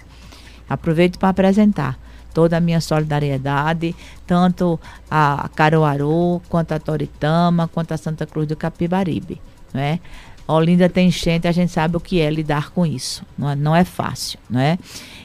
[0.69, 1.99] Aproveito para apresentar
[2.33, 8.55] toda a minha solidariedade, tanto a Caruaru, quanto a Toritama, quanto a Santa Cruz do
[8.55, 9.39] Capibaribe.
[9.73, 9.99] Não é?
[10.47, 13.25] Olinda tem enchente, a gente sabe o que é lidar com isso.
[13.37, 14.77] Não é, não é fácil, não é?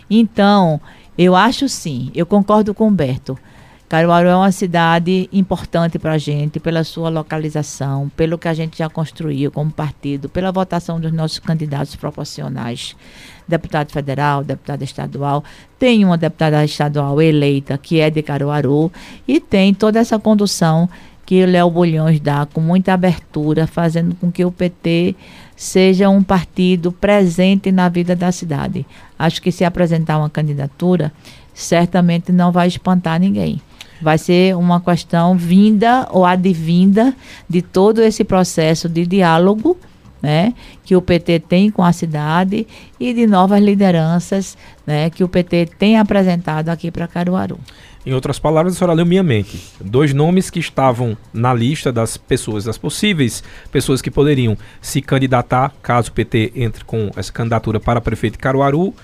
[0.09, 0.81] Então,
[1.19, 3.37] eu acho sim, eu concordo com o Humberto.
[3.89, 8.79] Caruaru é uma cidade importante para a gente, pela sua localização, pelo que a gente
[8.79, 12.95] já construiu como partido, pela votação dos nossos candidatos proporcionais,
[13.49, 15.43] deputado federal, deputado estadual.
[15.79, 18.93] Tem uma deputada estadual eleita que é de Caruaru
[19.27, 20.89] e tem toda essa condução
[21.25, 25.17] que o Léo Bulhões dá com muita abertura, fazendo com que o PT
[25.59, 28.87] seja um partido presente na vida da cidade.
[29.19, 31.13] Acho que se apresentar uma candidatura,
[31.53, 33.61] certamente não vai espantar ninguém.
[34.01, 37.13] Vai ser uma questão vinda ou advinda
[37.51, 39.77] de todo esse processo de diálogo
[40.23, 42.65] né, que o PT tem com a cidade
[42.99, 47.59] e de novas lideranças né, que o PT tem apresentado aqui para Caruaru.
[48.07, 49.61] Em outras palavras, a senhora leu minha mente.
[49.81, 55.75] Dois nomes que estavam na lista das pessoas, das possíveis pessoas que poderiam se candidatar,
[55.83, 58.95] caso o PT entre com essa candidatura para prefeito de Caruaru,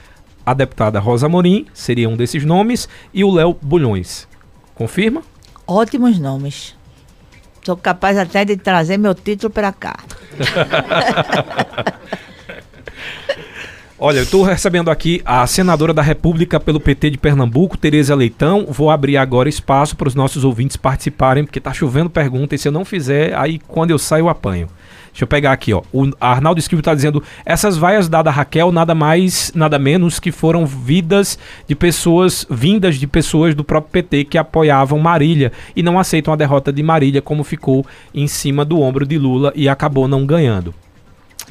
[0.47, 4.29] a deputada Rosa Morim seria um desses nomes e o Léo Bulhões.
[4.75, 5.23] Confirma?
[5.67, 6.75] Ótimos nomes.
[7.65, 9.97] Sou capaz até de trazer meu título para cá.
[13.97, 18.67] Olha, eu estou recebendo aqui a senadora da República pelo PT de Pernambuco, Tereza Leitão.
[18.69, 22.61] Vou abrir agora espaço para os nossos ouvintes participarem, porque está chovendo perguntas.
[22.61, 24.67] Se eu não fizer, aí quando eu saio, eu apanho.
[25.13, 25.81] Deixa eu pegar aqui, ó.
[25.93, 30.33] O Arnaldo Escrivo está dizendo: essas vaias dadas a Raquel, nada mais, nada menos que
[30.33, 36.01] foram vidas de pessoas, vindas de pessoas do próprio PT que apoiavam Marília e não
[36.01, 40.09] aceitam a derrota de Marília, como ficou em cima do ombro de Lula e acabou
[40.09, 40.75] não ganhando.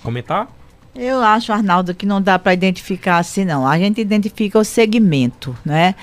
[0.03, 0.49] Comentar?
[0.95, 3.67] Eu acho, Arnaldo, que não dá para identificar assim, não.
[3.67, 5.95] A gente identifica o segmento, né?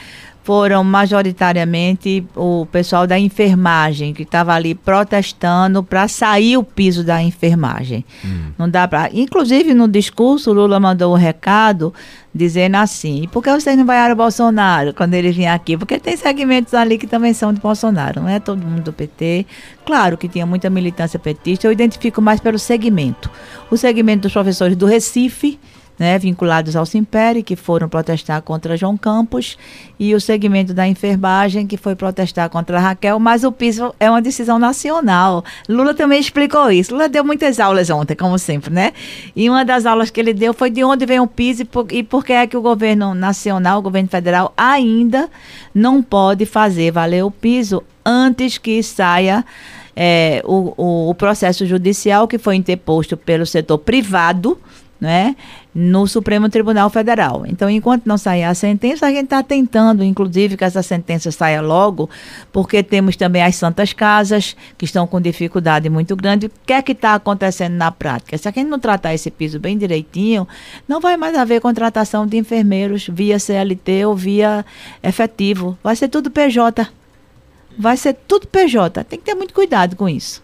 [0.51, 7.23] Foram majoritariamente o pessoal da enfermagem que estava ali protestando para sair o piso da
[7.23, 8.05] enfermagem.
[8.25, 8.51] Hum.
[8.59, 9.11] Não dá para.
[9.13, 11.95] Inclusive no discurso, Lula mandou um recado
[12.35, 15.77] dizendo assim: por que vocês não vaiaram o Bolsonaro quando ele vinha aqui?
[15.77, 19.47] Porque tem segmentos ali que também são de Bolsonaro, não é todo mundo do PT.
[19.87, 23.31] Claro que tinha muita militância petista, eu identifico mais pelo segmento.
[23.71, 25.61] O segmento dos professores do Recife
[26.01, 29.59] né, vinculados ao Simpere, que foram protestar contra João Campos,
[29.99, 34.23] e o segmento da enfermagem, que foi protestar contra Raquel, mas o piso é uma
[34.23, 35.45] decisão nacional.
[35.69, 36.95] Lula também explicou isso.
[36.95, 38.95] Lula deu muitas aulas ontem, como sempre, né?
[39.37, 41.87] E uma das aulas que ele deu foi de onde vem o piso e por,
[41.93, 45.29] e por que é que o governo nacional, o governo federal, ainda
[45.75, 49.45] não pode fazer valer o piso antes que saia
[49.95, 54.59] é, o, o, o processo judicial que foi interposto pelo setor privado,
[55.01, 55.35] né,
[55.75, 57.45] no Supremo Tribunal Federal.
[57.47, 61.63] Então, enquanto não sair a sentença, a gente está tentando, inclusive, que essa sentença saia
[61.63, 62.11] logo,
[62.53, 66.47] porque temos também as santas casas, que estão com dificuldade muito grande.
[66.47, 68.37] O que é que está acontecendo na prática?
[68.37, 70.47] Se a gente não tratar esse piso bem direitinho,
[70.87, 74.65] não vai mais haver contratação de enfermeiros via CLT ou via
[75.03, 75.79] efetivo.
[75.83, 76.87] Vai ser tudo PJ.
[77.79, 79.05] Vai ser tudo PJ.
[79.05, 80.43] Tem que ter muito cuidado com isso.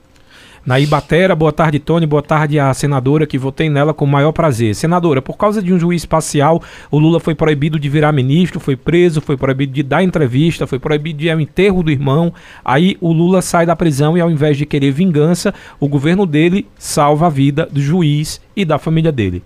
[0.67, 2.07] Naí Batera, boa tarde, Tony.
[2.07, 4.75] Boa tarde à senadora que votei nela com o maior prazer.
[4.75, 8.75] Senadora, por causa de um juiz parcial, o Lula foi proibido de virar ministro, foi
[8.75, 12.35] preso, foi proibido de dar entrevista, foi proibido de ir ao enterro do irmão.
[12.65, 16.67] Aí o Lula sai da prisão e, ao invés de querer vingança, o governo dele
[16.77, 19.45] salva a vida do juiz e da família dele.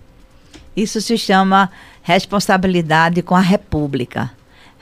[0.75, 1.69] Isso se chama
[2.01, 4.31] responsabilidade com a República.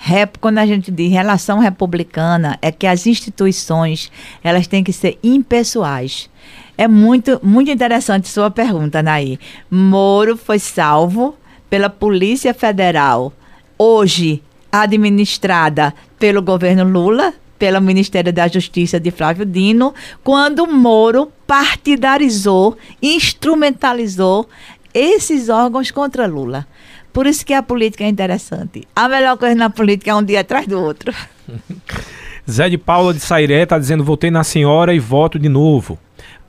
[0.01, 4.09] Rep, quando a gente diz relação republicana, é que as instituições
[4.41, 6.29] elas têm que ser impessoais.
[6.77, 9.37] É muito, muito interessante sua pergunta, Naí.
[9.69, 11.35] Moro foi salvo
[11.69, 13.33] pela Polícia Federal,
[13.77, 22.77] hoje administrada pelo governo Lula, pelo Ministério da Justiça de Flávio Dino, quando Moro partidarizou,
[23.01, 24.47] instrumentalizou
[24.93, 26.65] esses órgãos contra Lula.
[27.11, 28.87] Por isso que a política é interessante.
[28.95, 31.13] A melhor coisa na política é um dia atrás do outro.
[32.49, 35.99] Zé de Paula de Sairé está dizendo: votei na senhora e voto de novo.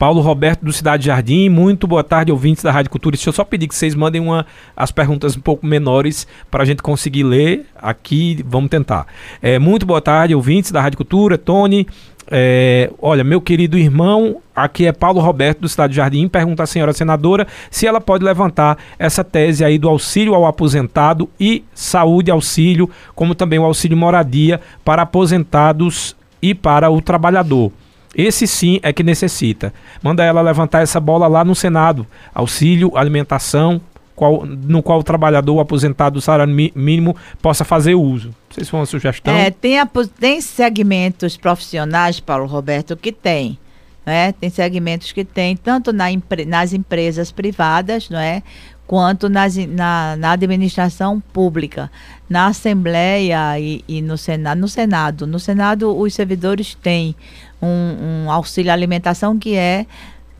[0.00, 3.14] Paulo Roberto do Cidade Jardim, muito boa tarde, ouvintes da Rádio Cultura.
[3.14, 6.66] Deixa eu só pedir que vocês mandem uma, as perguntas um pouco menores para a
[6.66, 8.42] gente conseguir ler aqui.
[8.46, 9.06] Vamos tentar.
[9.42, 11.36] É, muito boa tarde, ouvintes da Rádio Cultura.
[11.36, 11.86] Tony,
[12.30, 16.66] é, olha, meu querido irmão, aqui é Paulo Roberto do Estado de Jardim, pergunta à
[16.66, 22.30] senhora senadora se ela pode levantar essa tese aí do auxílio ao aposentado e saúde
[22.30, 27.72] auxílio, como também o auxílio moradia para aposentados e para o trabalhador.
[28.14, 29.72] Esse sim é que necessita.
[30.02, 32.06] Manda ela levantar essa bola lá no Senado.
[32.34, 33.80] Auxílio, alimentação,
[34.20, 38.34] qual, no qual o trabalhador o aposentado do salário mínimo possa fazer uso.
[38.50, 39.34] Sei se foi uma sugestão.
[39.34, 43.58] É, tem, a, tem segmentos profissionais, Paulo Roberto, que tem.
[44.04, 44.32] Né?
[44.32, 46.04] Tem segmentos que tem, tanto na,
[46.46, 48.42] nas empresas privadas, não é?
[48.86, 51.90] quanto nas, na, na administração pública.
[52.28, 55.26] Na Assembleia e, e, no, Senado, no Senado.
[55.26, 57.16] No Senado, os servidores têm
[57.62, 59.86] um, um auxílio alimentação que é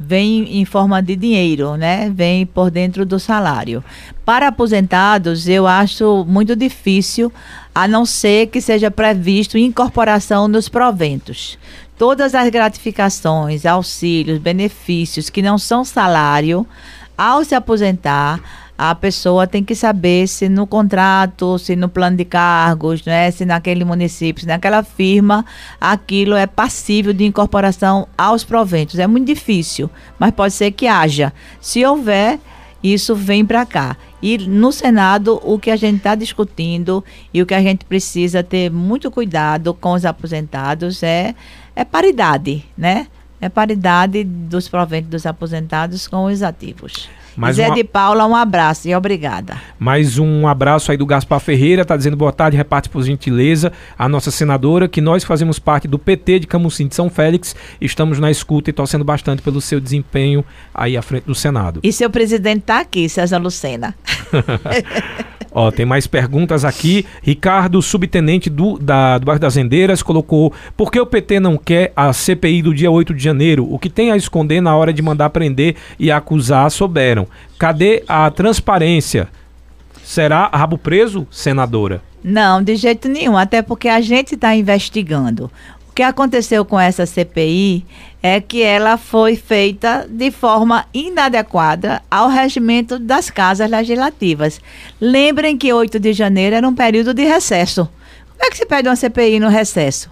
[0.03, 2.11] vem em forma de dinheiro, né?
[2.15, 3.85] Vem por dentro do salário.
[4.25, 7.31] Para aposentados, eu acho muito difícil,
[7.75, 11.59] a não ser que seja previsto incorporação nos proventos.
[11.99, 16.67] Todas as gratificações, auxílios, benefícios que não são salário,
[17.17, 18.41] ao se aposentar,
[18.83, 23.45] a pessoa tem que saber se no contrato, se no plano de cargos, né, se
[23.45, 25.45] naquele município, se naquela firma,
[25.79, 28.99] aquilo é passível de incorporação aos proventos.
[28.99, 31.31] É muito difícil, mas pode ser que haja.
[31.61, 32.41] Se houver,
[32.83, 33.99] isso vem para cá.
[34.23, 38.43] E no Senado, o que a gente está discutindo e o que a gente precisa
[38.43, 41.35] ter muito cuidado com os aposentados é,
[41.77, 43.09] é paridade, né?
[43.43, 47.11] É paridade dos proventos dos aposentados com os ativos.
[47.41, 47.75] Mais Zé uma...
[47.75, 49.57] de Paula, um abraço e obrigada.
[49.79, 54.07] Mais um abraço aí do Gaspar Ferreira, tá dizendo boa tarde, reparte por gentileza a
[54.07, 58.31] nossa senadora, que nós fazemos parte do PT de Camusim de São Félix, estamos na
[58.31, 61.81] escuta e torcendo bastante pelo seu desempenho aí à frente do Senado.
[61.83, 63.95] E seu presidente tá aqui, César Lucena.
[65.53, 67.05] Ó, tem mais perguntas aqui.
[67.23, 71.93] Ricardo, subtenente do, da, do bairro das Rendeiras, colocou: por que o PT não quer
[71.97, 73.67] a CPI do dia 8 de janeiro?
[73.71, 77.27] O que tem a esconder na hora de mandar prender e acusar souberam.
[77.59, 79.29] Cadê a transparência?
[80.03, 82.03] Será rabo preso, senadora?
[82.23, 85.51] Não, de jeito nenhum, até porque a gente está investigando.
[85.89, 87.85] O que aconteceu com essa CPI
[88.23, 94.61] é que ela foi feita de forma inadequada ao regimento das casas legislativas.
[95.01, 97.89] Lembrem que 8 de janeiro era um período de recesso.
[98.31, 100.11] Como é que se pede uma CPI no recesso?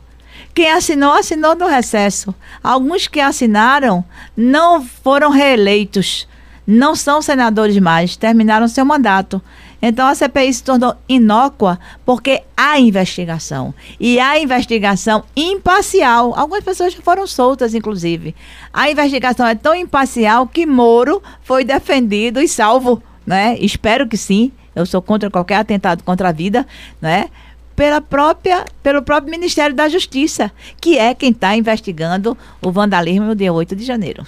[0.54, 2.34] Quem assinou, assinou no recesso.
[2.62, 4.04] Alguns que assinaram
[4.36, 6.26] não foram reeleitos,
[6.70, 9.40] não são senadores mais, terminaram seu mandato.
[9.80, 13.72] Então a CPI se tornou inócua porque há investigação.
[13.98, 16.34] E há investigação imparcial.
[16.36, 18.36] Algumas pessoas já foram soltas, inclusive.
[18.70, 23.02] A investigação é tão imparcial que Moro foi defendido e salvo.
[23.26, 23.56] Né?
[23.58, 24.52] Espero que sim.
[24.76, 26.66] Eu sou contra qualquer atentado contra a vida,
[27.00, 27.30] né?
[27.74, 33.34] Pela própria, pelo próprio Ministério da Justiça, que é quem está investigando o vandalismo no
[33.34, 34.24] dia 8 de janeiro.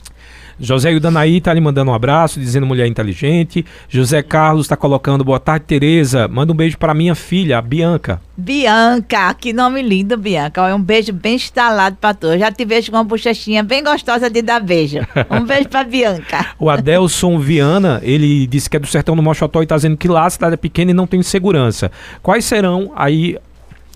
[0.61, 3.65] José Ildanaí está lhe mandando um abraço, dizendo mulher inteligente.
[3.89, 6.29] José Carlos está colocando boa tarde, Tereza.
[6.29, 8.21] Manda um beijo para minha filha, a Bianca.
[8.37, 10.69] Bianca, que nome lindo, Bianca.
[10.69, 12.27] É um beijo bem instalado para tu.
[12.27, 14.99] Eu já te vejo com uma bochechinha bem gostosa de dar beijo.
[15.31, 16.47] Um beijo para Bianca.
[16.59, 20.09] o Adelson Viana, ele disse que é do sertão do Mochotó e está dizendo que
[20.09, 21.91] lá a cidade é pequena e não tem segurança.
[22.23, 23.39] Quais serão aí,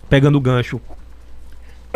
[0.08, 0.80] pegando o gancho,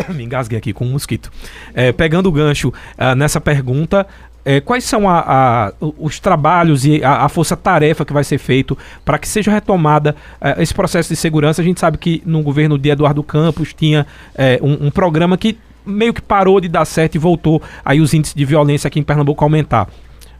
[0.09, 1.31] me engasguei aqui com um mosquito.
[1.73, 4.07] É, pegando o gancho uh, nessa pergunta,
[4.45, 8.77] é, quais são a, a, os trabalhos e a, a força-tarefa que vai ser feito
[9.03, 11.61] para que seja retomada é, esse processo de segurança?
[11.61, 15.57] A gente sabe que no governo de Eduardo Campos tinha é, um, um, programa que
[15.85, 19.03] meio que parou de dar certo e voltou aí os índices de violência aqui em
[19.03, 19.87] Pernambuco a aumentar.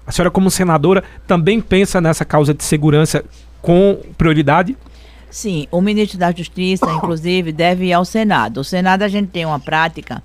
[0.06, 3.24] A senhora, como senadora, também pensa nessa causa de segurança
[3.62, 4.76] com prioridade?
[5.30, 8.62] Sim, o ministro da Justiça, inclusive, deve ir ao Senado.
[8.62, 10.24] O Senado a gente tem uma prática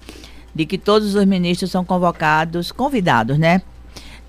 [0.54, 3.62] de que todos os ministros são convocados, convidados, né?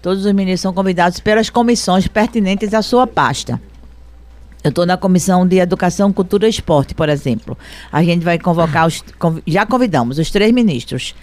[0.02, 3.60] Todos os ministros são convidados pelas comissões pertinentes à sua pasta.
[4.64, 7.56] Eu estou na comissão de Educação, Cultura e Esporte, por exemplo.
[7.92, 9.04] A gente vai convocar os.
[9.46, 11.14] Já convidamos os três ministros.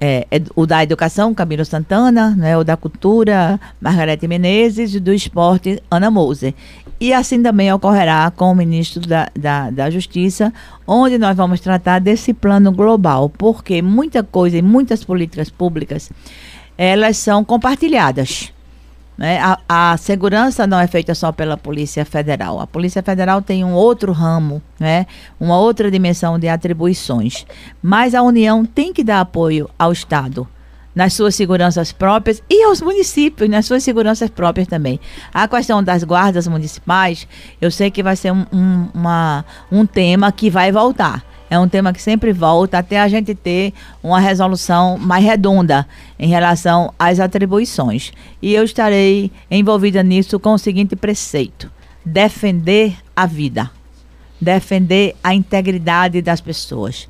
[0.00, 5.82] É, o da Educação, Camilo Santana, né, o da Cultura, Margarete Menezes, e do Esporte,
[5.90, 6.54] Ana Moser.
[6.98, 10.52] E assim também ocorrerá com o ministro da, da, da Justiça,
[10.86, 16.10] onde nós vamos tratar desse plano global, porque muita coisa e muitas políticas públicas,
[16.78, 18.52] elas são compartilhadas.
[19.20, 19.38] Né?
[19.38, 22.58] A, a, segurança não é feita só pela Polícia Federal.
[22.58, 25.06] A Polícia Federal tem um outro ramo, né?
[25.38, 27.44] uma outra dimensão de atribuições.
[27.82, 30.48] Mas a União tem que dar apoio ao Estado
[30.94, 34.98] nas suas seguranças próprias e aos municípios nas suas seguranças próprias também.
[35.34, 37.28] A questão das guardas municipais,
[37.60, 41.68] eu sei que vai ser um, um, uma, um tema que vai voltar é um
[41.68, 45.84] tema que sempre volta até a gente ter uma resolução mais redonda
[46.16, 48.12] em relação às atribuições.
[48.40, 51.68] E eu estarei envolvida nisso com o seguinte preceito:
[52.06, 53.68] defender a vida,
[54.40, 57.08] defender a integridade das pessoas.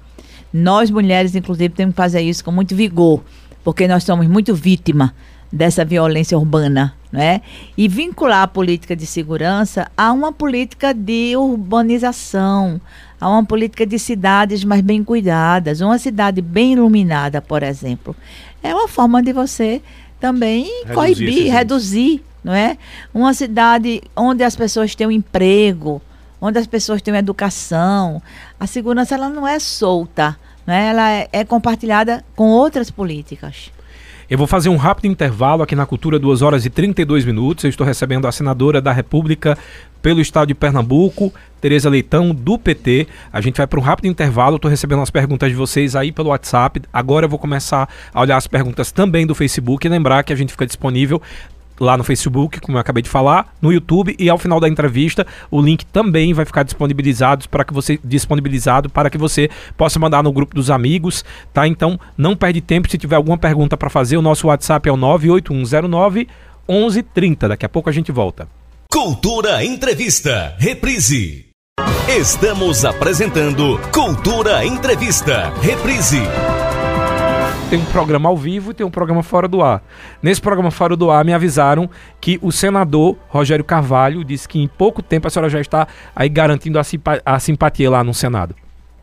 [0.52, 3.22] Nós mulheres, inclusive, temos que fazer isso com muito vigor,
[3.62, 5.14] porque nós somos muito vítima
[5.52, 7.42] dessa violência urbana, né?
[7.76, 12.80] E vincular a política de segurança a uma política de urbanização,
[13.20, 18.16] a uma política de cidades mais bem cuidadas, uma cidade bem iluminada, por exemplo.
[18.62, 19.82] É uma forma de você
[20.18, 22.78] também reduzir coibir, reduzir, não é?
[23.12, 26.00] Uma cidade onde as pessoas têm um emprego,
[26.40, 28.22] onde as pessoas têm educação.
[28.58, 30.88] A segurança ela não é solta, né?
[30.88, 33.70] ela é, é compartilhada com outras políticas.
[34.30, 37.64] Eu vou fazer um rápido intervalo aqui na Cultura, 2 horas e 32 minutos.
[37.64, 39.58] Eu estou recebendo a senadora da República
[40.00, 43.08] pelo estado de Pernambuco, Tereza Leitão, do PT.
[43.32, 44.54] A gente vai para um rápido intervalo.
[44.54, 46.80] Estou recebendo as perguntas de vocês aí pelo WhatsApp.
[46.92, 50.36] Agora eu vou começar a olhar as perguntas também do Facebook e lembrar que a
[50.36, 51.20] gente fica disponível
[51.80, 55.26] lá no Facebook, como eu acabei de falar, no YouTube e ao final da entrevista
[55.50, 60.22] o link também vai ficar disponibilizado para que você disponibilizado para que você possa mandar
[60.22, 61.66] no grupo dos amigos, tá?
[61.66, 64.96] Então não perde tempo se tiver alguma pergunta para fazer, o nosso WhatsApp é o
[64.96, 66.28] 98109
[66.68, 67.48] 1130.
[67.48, 68.46] Daqui a pouco a gente volta.
[68.92, 71.46] Cultura Entrevista, reprise.
[72.08, 76.20] Estamos apresentando Cultura Entrevista, reprise
[77.70, 79.80] tem um programa ao vivo e tem um programa fora do ar.
[80.20, 81.88] Nesse programa fora do ar me avisaram
[82.20, 86.28] que o senador Rogério Carvalho disse que em pouco tempo a senhora já está aí
[86.28, 88.56] garantindo a, simpa a simpatia lá no Senado.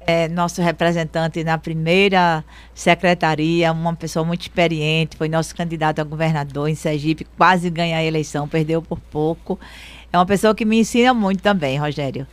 [0.05, 6.67] É nosso representante na primeira secretaria, uma pessoa muito experiente, foi nosso candidato a governador
[6.67, 9.57] em Sergipe, quase ganha a eleição, perdeu por pouco.
[10.11, 12.27] É uma pessoa que me ensina muito também, Rogério.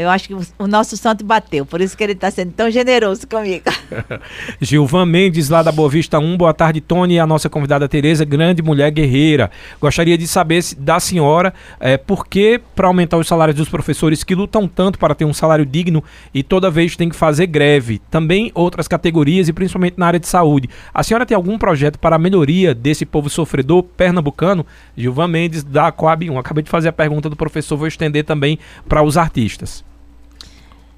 [0.00, 3.26] Eu acho que o nosso santo bateu, por isso que ele está sendo tão generoso
[3.26, 3.64] comigo.
[4.60, 6.36] Gilvan Mendes, lá da Boa Vista 1.
[6.36, 7.14] Boa tarde, Tony.
[7.14, 9.50] E a nossa convidada Tereza, grande mulher guerreira.
[9.80, 14.34] Gostaria de saber da senhora é, por que, para aumentar os salários dos professores que
[14.34, 18.00] lutam tanto para ter um salário digno e toda vez tem que fazer greve.
[18.10, 20.68] Também outras categorias e principalmente na área de saúde.
[20.92, 24.66] A senhora tem algum projeto para a melhoria desse povo sofredor pernambucano?
[24.96, 26.38] Gilvan Mendes, da Coab 1.
[26.38, 28.58] Acabei de fazer a pergunta do professor, vou estender também
[28.88, 29.87] para os artistas.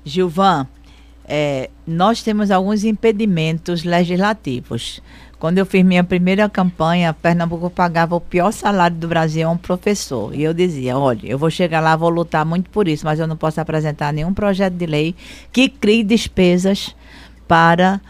[0.05, 0.67] Gilvan,
[1.25, 5.01] é, nós temos alguns impedimentos legislativos.
[5.39, 9.57] Quando eu fiz minha primeira campanha, Pernambuco pagava o pior salário do Brasil a um
[9.57, 10.35] professor.
[10.35, 13.27] E eu dizia: olha, eu vou chegar lá, vou lutar muito por isso, mas eu
[13.27, 15.15] não posso apresentar nenhum projeto de lei
[15.53, 16.95] que crie despesas
[17.49, 18.01] para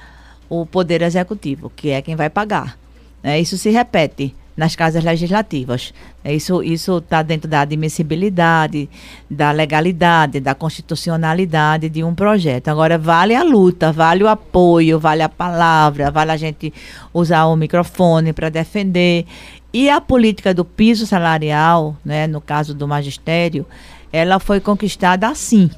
[0.48, 2.76] o Poder Executivo, que é quem vai pagar.
[3.22, 5.94] É, isso se repete nas casas legislativas.
[6.24, 8.90] Isso está dentro da admissibilidade,
[9.30, 12.68] da legalidade, da constitucionalidade de um projeto.
[12.68, 16.72] Agora, vale a luta, vale o apoio, vale a palavra, vale a gente
[17.14, 19.24] usar o microfone para defender.
[19.72, 23.64] E a política do piso salarial, né, no caso do magistério,
[24.12, 25.70] ela foi conquistada assim.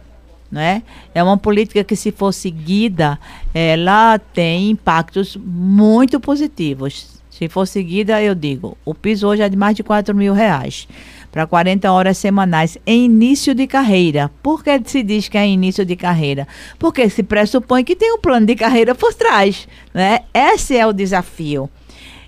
[0.51, 0.83] Né?
[1.15, 3.19] É uma política que, se for seguida,
[3.55, 7.12] ela tem impactos muito positivos
[7.43, 10.87] se for seguida, eu digo, o piso hoje é de mais de 4 mil reais
[11.33, 14.31] para 40 horas semanais em início de carreira.
[14.41, 16.47] Por que se diz que é início de carreira?
[16.79, 19.67] Porque se pressupõe que tem um plano de carreira por trás.
[19.93, 20.21] Né?
[20.33, 21.69] Esse é o desafio.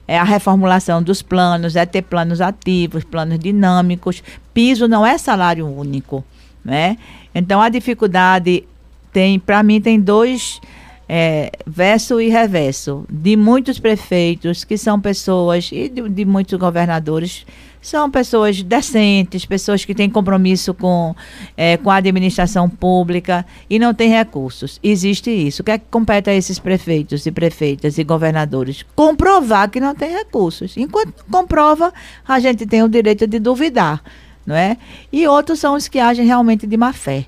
[0.09, 4.21] É a reformulação dos planos, é ter planos ativos, planos dinâmicos.
[4.53, 6.25] Piso não é salário único.
[6.65, 6.99] Né?
[7.33, 8.65] Então a dificuldade
[9.13, 10.61] tem, para mim, tem dois
[11.09, 17.45] é, verso e reverso de muitos prefeitos que são pessoas e de, de, muitos governadores
[17.83, 21.15] são pessoas decentes, pessoas que têm compromisso com,
[21.55, 24.81] é, com a administração pública e não têm recursos.
[24.83, 25.61] Existe isso.
[25.61, 28.83] O que é que compete a esses prefeitos e prefeitas e governadores?
[28.97, 30.79] Comprovar que não tem recursos.
[30.79, 31.93] Enquanto comprova,
[32.27, 34.03] a gente tem o direito de duvidar,
[34.47, 34.79] não é?
[35.13, 37.27] E outros são os que agem realmente de má fé.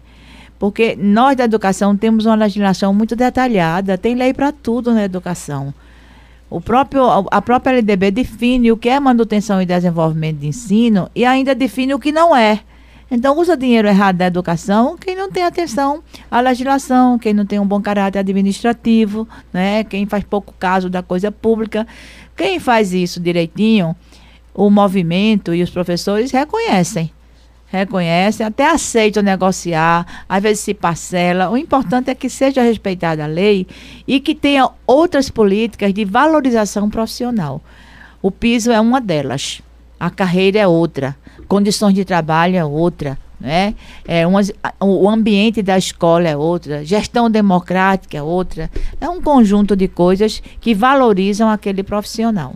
[0.58, 5.74] Porque nós da educação temos uma legislação muito detalhada, tem lei para tudo na educação.
[6.48, 11.24] O próprio, a própria LDB define o que é manutenção e desenvolvimento de ensino e
[11.24, 12.60] ainda define o que não é.
[13.10, 17.58] Então, usa dinheiro errado da educação quem não tem atenção à legislação, quem não tem
[17.60, 19.84] um bom caráter administrativo, né?
[19.84, 21.86] quem faz pouco caso da coisa pública.
[22.36, 23.94] Quem faz isso direitinho,
[24.54, 27.10] o movimento e os professores reconhecem
[27.66, 31.50] reconhecem, até aceitam negociar, às vezes se parcela.
[31.50, 33.66] O importante é que seja respeitada a lei
[34.06, 37.60] e que tenha outras políticas de valorização profissional.
[38.22, 39.60] O piso é uma delas,
[39.98, 41.16] a carreira é outra,
[41.48, 43.18] condições de trabalho é outra.
[43.38, 43.74] Né?
[44.06, 44.40] É uma,
[44.80, 48.70] o ambiente da escola é outra, gestão democrática é outra.
[48.98, 52.54] É um conjunto de coisas que valorizam aquele profissional.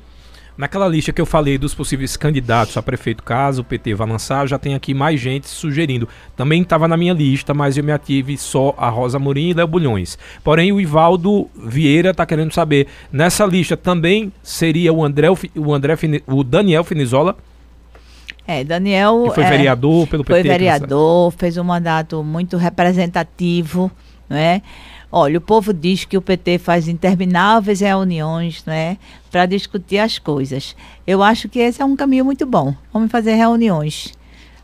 [0.61, 4.47] Naquela lista que eu falei dos possíveis candidatos a prefeito, caso o PT vá lançar,
[4.47, 6.07] já tem aqui mais gente sugerindo.
[6.37, 9.67] Também estava na minha lista, mas eu me ative só a Rosa Morim e Léo
[9.67, 10.19] Bulhões.
[10.45, 15.95] Porém, o Ivaldo Vieira está querendo saber, nessa lista também seria o André, o André,
[16.27, 17.39] o Daniel Finizola?
[18.47, 19.25] É, Daniel.
[19.29, 20.41] Que foi é, vereador pelo PT.
[20.41, 23.91] Foi vereador, fez um mandato muito representativo,
[24.29, 24.61] não é?
[25.13, 28.97] Olha, o povo diz que o PT faz intermináveis reuniões, né,
[29.31, 30.77] para discutir as coisas.
[31.05, 32.75] Eu acho que esse é um caminho muito bom.
[32.93, 34.13] Vamos fazer reuniões.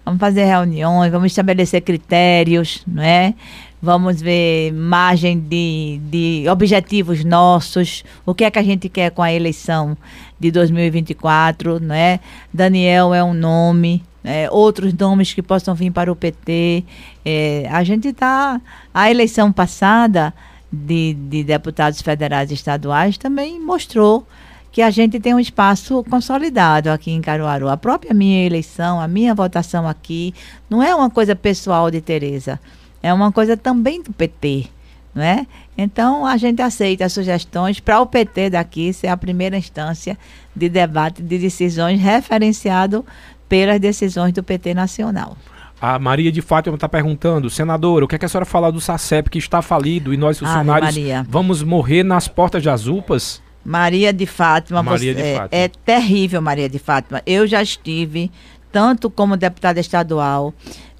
[0.05, 3.35] Vamos fazer reuniões, vamos estabelecer critérios, né?
[3.83, 9.21] Vamos ver margem de, de objetivos nossos, o que é que a gente quer com
[9.21, 9.97] a eleição
[10.39, 12.21] de 2024, né?
[12.55, 16.85] Daniel é um nome, é, outros nomes que possam vir para o PT.
[17.25, 18.61] É, a gente está.
[18.93, 20.35] A eleição passada
[20.71, 24.27] de, de deputados federais e estaduais também mostrou
[24.73, 27.69] que a gente tem um espaço consolidado aqui em Caruaru.
[27.69, 30.35] A própria minha eleição, a minha votação aqui,
[30.69, 32.61] não é uma coisa pessoal de Tereza,
[33.03, 34.67] é uma coisa também do PT.
[35.15, 35.47] Não é?
[35.79, 40.19] Então, a gente aceita as sugestões para o PT daqui ser a primeira instância
[40.55, 43.03] de debate de decisões referenciado
[43.49, 45.37] pelas decisões do PT nacional.
[45.81, 48.81] A Maria de Fátima está perguntando, senadora, o que, é que a senhora fala do
[48.81, 50.97] SACEP que está falido e nós funcionários
[51.29, 53.43] vamos morrer nas portas das UPAs?
[53.63, 55.49] Maria de Fátima, Maria você, de Fátima.
[55.51, 57.21] É, é terrível, Maria de Fátima.
[57.27, 58.31] Eu já estive,
[58.73, 60.55] tanto como deputada estadual,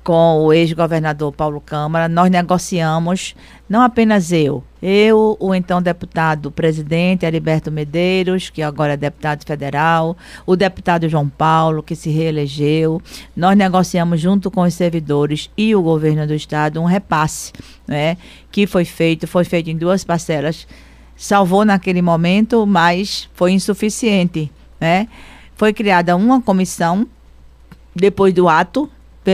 [0.07, 3.35] com o ex-governador Paulo Câmara, nós negociamos,
[3.69, 10.17] não apenas eu, eu, o então deputado presidente Heriberto Medeiros, que agora é deputado federal,
[10.47, 13.03] o deputado João Paulo, que se reelegeu,
[13.37, 17.53] nós negociamos junto com os servidores e o governo do estado um repasse,
[17.87, 18.17] né,
[18.53, 20.67] que foi feito, foi feito em duas parcelas,
[21.17, 25.09] salvou naquele momento, mas foi insuficiente, né?
[25.57, 27.07] Foi criada uma comissão
[27.95, 28.91] depois do ato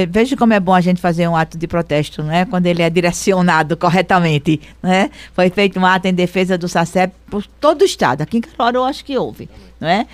[0.09, 2.47] Veja como é bom a gente fazer um ato de protesto, né?
[2.47, 5.11] Quando ele é direcionado corretamente, né?
[5.35, 8.23] Foi feito um ato em defesa do SACEP por todo o estado.
[8.23, 10.07] Aqui em Caruaru acho que houve, né?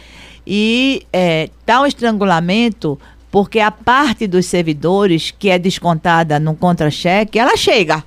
[0.47, 1.49] E é,
[1.81, 2.99] um estrangulamento
[3.31, 8.03] porque a parte dos servidores que é descontada no contra-cheque, ela chega,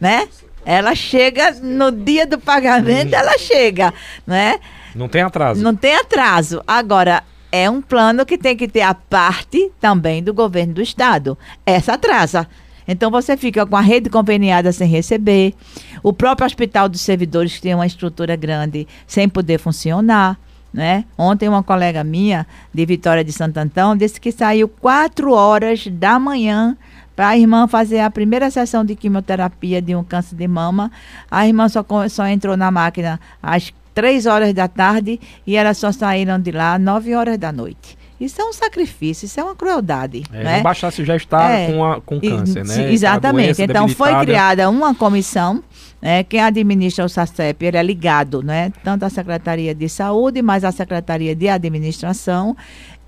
[0.00, 0.26] né?
[0.64, 3.92] Ela chega no dia do pagamento, ela chega,
[4.26, 4.58] né?
[4.94, 5.62] Não tem atraso.
[5.62, 6.62] Não tem atraso.
[6.66, 7.22] Agora,
[7.52, 11.36] é um plano que tem que ter a parte também do governo do estado.
[11.66, 12.48] Essa atrasa.
[12.88, 15.54] Então você fica com a rede conveniada sem receber,
[16.02, 20.38] o próprio hospital dos servidores que tem uma estrutura grande sem poder funcionar.
[20.72, 21.04] Né?
[21.18, 26.18] Ontem uma colega minha de Vitória de Santo Antão disse que saiu quatro horas da
[26.18, 26.76] manhã
[27.14, 30.90] para a irmã fazer a primeira sessão de quimioterapia de um câncer de mama.
[31.30, 35.92] A irmã só, só entrou na máquina às três horas da tarde e elas só
[35.92, 37.96] saíram de lá nove horas da noite.
[38.22, 40.22] Isso é um sacrifício, isso é uma crueldade.
[40.32, 40.56] É, né?
[40.58, 42.92] Não bastasse já estar é, com, a, com câncer, né?
[42.92, 43.60] Exatamente.
[43.60, 45.62] Então foi criada uma comissão.
[46.00, 50.64] Né, quem administra o SACEP ele é ligado, né, tanto à Secretaria de Saúde, mas
[50.64, 52.56] à Secretaria de Administração.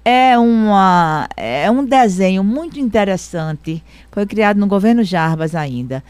[0.05, 3.83] É, uma, é um desenho muito interessante.
[4.13, 6.05] Foi criado no governo Jarbas ainda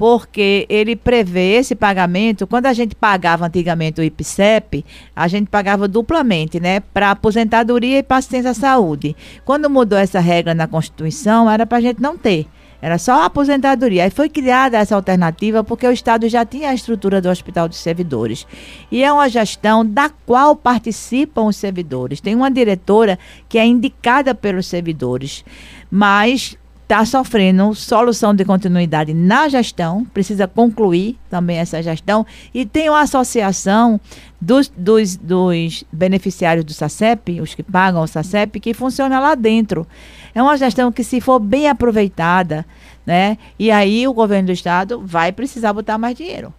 [0.00, 2.46] porque ele prevê esse pagamento.
[2.46, 4.82] Quando a gente pagava antigamente o IPSEP,
[5.14, 6.80] a gente pagava duplamente, né?
[6.80, 9.14] Para aposentadoria e para assistência à saúde.
[9.44, 12.46] Quando mudou essa regra na Constituição, era para a gente não ter
[12.80, 14.04] Era só a aposentadoria.
[14.04, 17.76] Aí foi criada essa alternativa porque o Estado já tinha a estrutura do Hospital dos
[17.76, 18.46] Servidores.
[18.90, 22.22] E é uma gestão da qual participam os servidores.
[22.22, 23.18] Tem uma diretora
[23.50, 25.44] que é indicada pelos servidores,
[25.90, 26.56] mas
[26.90, 33.02] está sofrendo solução de continuidade na gestão, precisa concluir também essa gestão, e tem uma
[33.02, 34.00] associação
[34.40, 39.86] dos, dos, dos beneficiários do SACEP, os que pagam o SACEP, que funciona lá dentro.
[40.34, 42.66] É uma gestão que, se for bem aproveitada,
[43.06, 46.52] né, e aí o governo do estado vai precisar botar mais dinheiro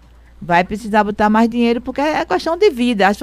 [0.43, 3.07] vai precisar botar mais dinheiro porque é questão de vida.
[3.07, 3.15] As,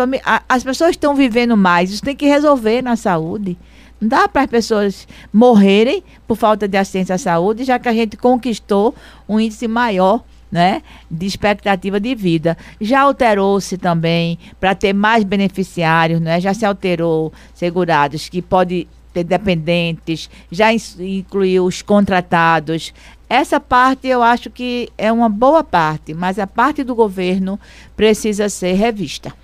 [0.48, 3.58] as pessoas estão vivendo mais, isso tem que resolver na saúde.
[4.00, 7.92] Não dá para as pessoas morrerem por falta de assistência à saúde, já que a
[7.92, 8.94] gente conquistou
[9.28, 12.56] um índice maior né, de expectativa de vida.
[12.80, 16.40] Já alterou-se também para ter mais beneficiários, né?
[16.40, 22.92] já se alterou segurados que pode ter dependentes, já incluiu os contratados.
[23.28, 27.58] Essa parte eu acho que é uma boa parte, mas a parte do governo
[27.96, 29.34] precisa ser revista.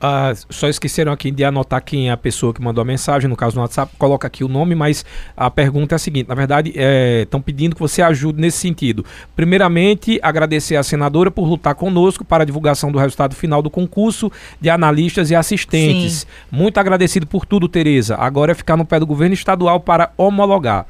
[0.00, 3.36] Uh, só esqueceram aqui de anotar quem é a pessoa que mandou a mensagem, no
[3.36, 5.04] caso no WhatsApp, coloca aqui o nome, mas
[5.36, 9.04] a pergunta é a seguinte: na verdade, estão é, pedindo que você ajude nesse sentido.
[9.36, 14.32] Primeiramente, agradecer à senadora por lutar conosco para a divulgação do resultado final do concurso
[14.58, 16.20] de analistas e assistentes.
[16.20, 16.26] Sim.
[16.50, 18.16] Muito agradecido por tudo, Tereza.
[18.16, 20.86] Agora é ficar no pé do governo estadual para homologar.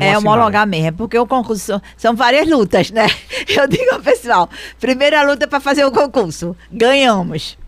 [0.00, 3.06] É homologar mesmo, porque o concurso são, são várias lutas, né?
[3.48, 4.48] Eu digo ao pessoal:
[4.78, 7.58] primeira luta para fazer o concurso, ganhamos.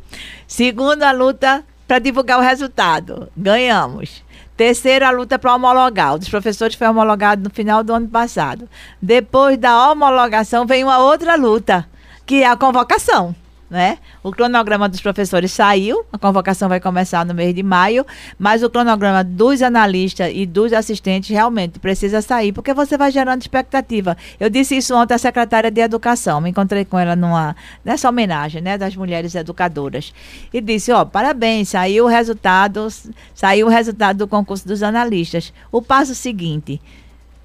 [0.47, 3.29] Segunda luta para divulgar o resultado.
[3.37, 4.25] Ganhamos.
[4.57, 6.15] Terceira luta para homologar.
[6.15, 8.69] O dos professores foi homologado no final do ano passado.
[9.01, 11.87] Depois da homologação vem uma outra luta,
[12.25, 13.35] que é a convocação
[13.69, 13.99] né?
[14.23, 18.07] O cronograma dos professores saiu, a convocação vai começar no mês de maio,
[18.39, 23.41] mas o cronograma dos analistas e dos assistentes realmente precisa sair, porque você vai gerando
[23.41, 24.17] expectativa.
[24.39, 27.55] Eu disse isso ontem à secretária de Educação, me encontrei com ela numa
[27.85, 30.13] nessa homenagem, né, das mulheres educadoras.
[30.53, 32.89] E disse, ó, parabéns, saiu o resultado,
[33.35, 35.53] saiu o resultado do concurso dos analistas.
[35.71, 36.81] O passo seguinte,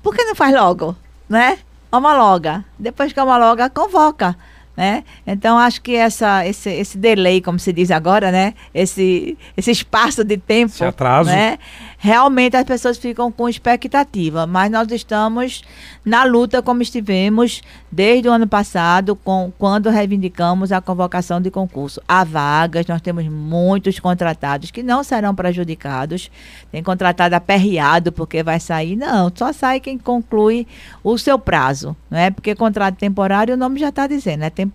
[0.01, 0.95] por que não faz logo,
[1.29, 1.59] né?
[1.91, 2.63] Homologa.
[2.79, 4.35] Depois que homologa, convoca
[4.81, 5.03] né?
[5.27, 8.55] Então acho que essa, esse, esse delay, como se diz agora, né?
[8.73, 11.29] Esse, esse espaço de tempo, esse atraso.
[11.29, 11.59] né?
[11.99, 15.61] Realmente as pessoas ficam com expectativa, mas nós estamos
[16.03, 17.61] na luta como estivemos
[17.91, 22.01] desde o ano passado, com, quando reivindicamos a convocação de concurso.
[22.07, 26.31] Há vagas, nós temos muitos contratados que não serão prejudicados.
[26.71, 28.95] Tem contratado aperreado porque vai sair.
[28.95, 30.65] Não, só sai quem conclui
[31.03, 32.31] o seu prazo, não é?
[32.31, 34.70] Porque contrato temporário, o nome já está dizendo, é temporário.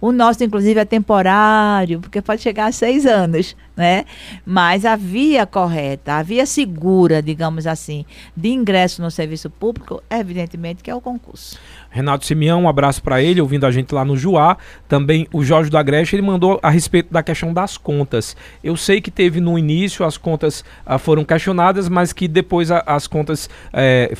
[0.00, 4.04] O nosso, inclusive, é temporário, porque pode chegar a seis anos, né?
[4.44, 8.04] Mas a via correta, a via segura, digamos assim,
[8.36, 11.58] de ingresso no serviço público, evidentemente que é o concurso.
[11.90, 14.56] Renato Simeão, um abraço para ele, ouvindo a gente lá no Juá.
[14.86, 18.36] Também o Jorge do Agreste, ele mandou a respeito da questão das contas.
[18.62, 22.84] Eu sei que teve no início as contas ah, foram questionadas, mas que depois a,
[22.86, 24.14] as contas é,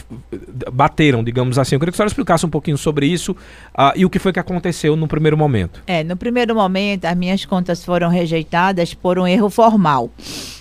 [0.73, 1.75] bateram, digamos assim.
[1.75, 3.37] Eu queria que a senhora explicasse um pouquinho sobre isso
[3.75, 5.83] ah, e o que foi que aconteceu no primeiro momento.
[5.87, 10.11] É, no primeiro momento as minhas contas foram rejeitadas por um erro formal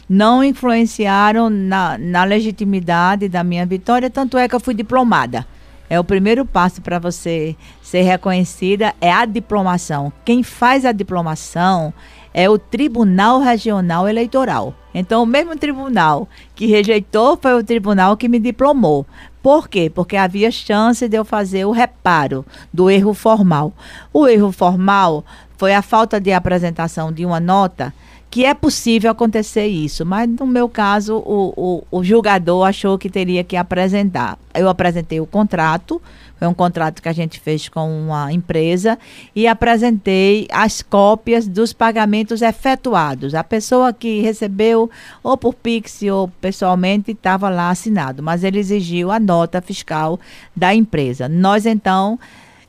[0.10, 5.46] não influenciaram na, na, legitimidade da minha vitória, tanto é que eu fui diplomada.
[5.88, 10.12] É o primeiro passo para você ser reconhecida é a diplomação.
[10.26, 11.94] Quem faz a diplomação
[12.34, 14.74] é o Tribunal Regional Eleitoral.
[14.94, 19.06] Então, o mesmo tribunal que rejeitou foi o tribunal que me diplomou.
[19.42, 19.92] Por quê?
[19.94, 23.74] Porque havia chance de eu fazer o reparo do erro formal.
[24.12, 25.24] O erro formal
[25.58, 27.94] foi a falta de apresentação de uma nota
[28.30, 33.10] que é possível acontecer isso, mas no meu caso o, o, o, julgador achou que
[33.10, 34.38] teria que apresentar.
[34.54, 36.00] Eu apresentei o contrato,
[36.38, 39.00] foi um contrato que a gente fez com uma empresa
[39.36, 43.34] e apresentei as cópias dos pagamentos efetuados.
[43.34, 44.92] A pessoa que recebeu
[45.24, 50.20] ou por Pix ou pessoalmente estava lá assinado, mas ele exigiu a nota fiscal
[50.56, 51.28] da empresa.
[51.28, 52.20] Nós então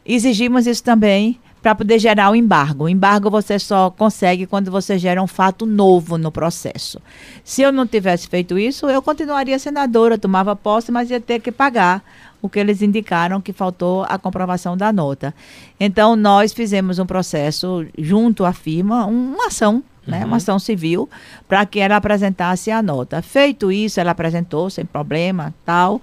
[0.06, 2.84] exigimos isso também para poder gerar o embargo.
[2.84, 7.00] O embargo você só consegue quando você gera um fato novo no processo.
[7.44, 11.52] Se eu não tivesse feito isso, eu continuaria senadora, tomava posse, mas ia ter que
[11.52, 12.02] pagar
[12.42, 15.34] o que eles indicaram que faltou a comprovação da nota.
[15.78, 20.26] Então, nós fizemos um processo junto à firma, uma ação né, uhum.
[20.28, 21.08] uma ação civil,
[21.46, 23.20] para que ela apresentasse a nota.
[23.20, 26.00] Feito isso, ela apresentou sem problema, tal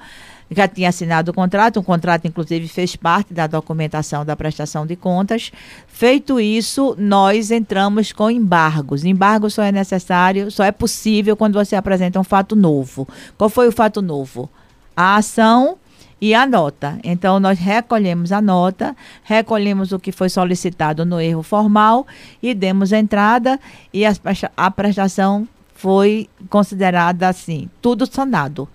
[0.50, 4.96] já tinha assinado o contrato, o contrato inclusive fez parte da documentação da prestação de
[4.96, 5.52] contas.
[5.88, 9.04] Feito isso, nós entramos com embargos.
[9.04, 13.08] Embargo só é necessário, só é possível quando você apresenta um fato novo.
[13.38, 14.50] Qual foi o fato novo?
[14.96, 15.78] A ação
[16.20, 16.98] e a nota.
[17.04, 22.08] Então, nós recolhemos a nota, recolhemos o que foi solicitado no erro formal
[22.42, 23.60] e demos entrada
[23.94, 28.68] e a prestação foi considerada assim, tudo sanado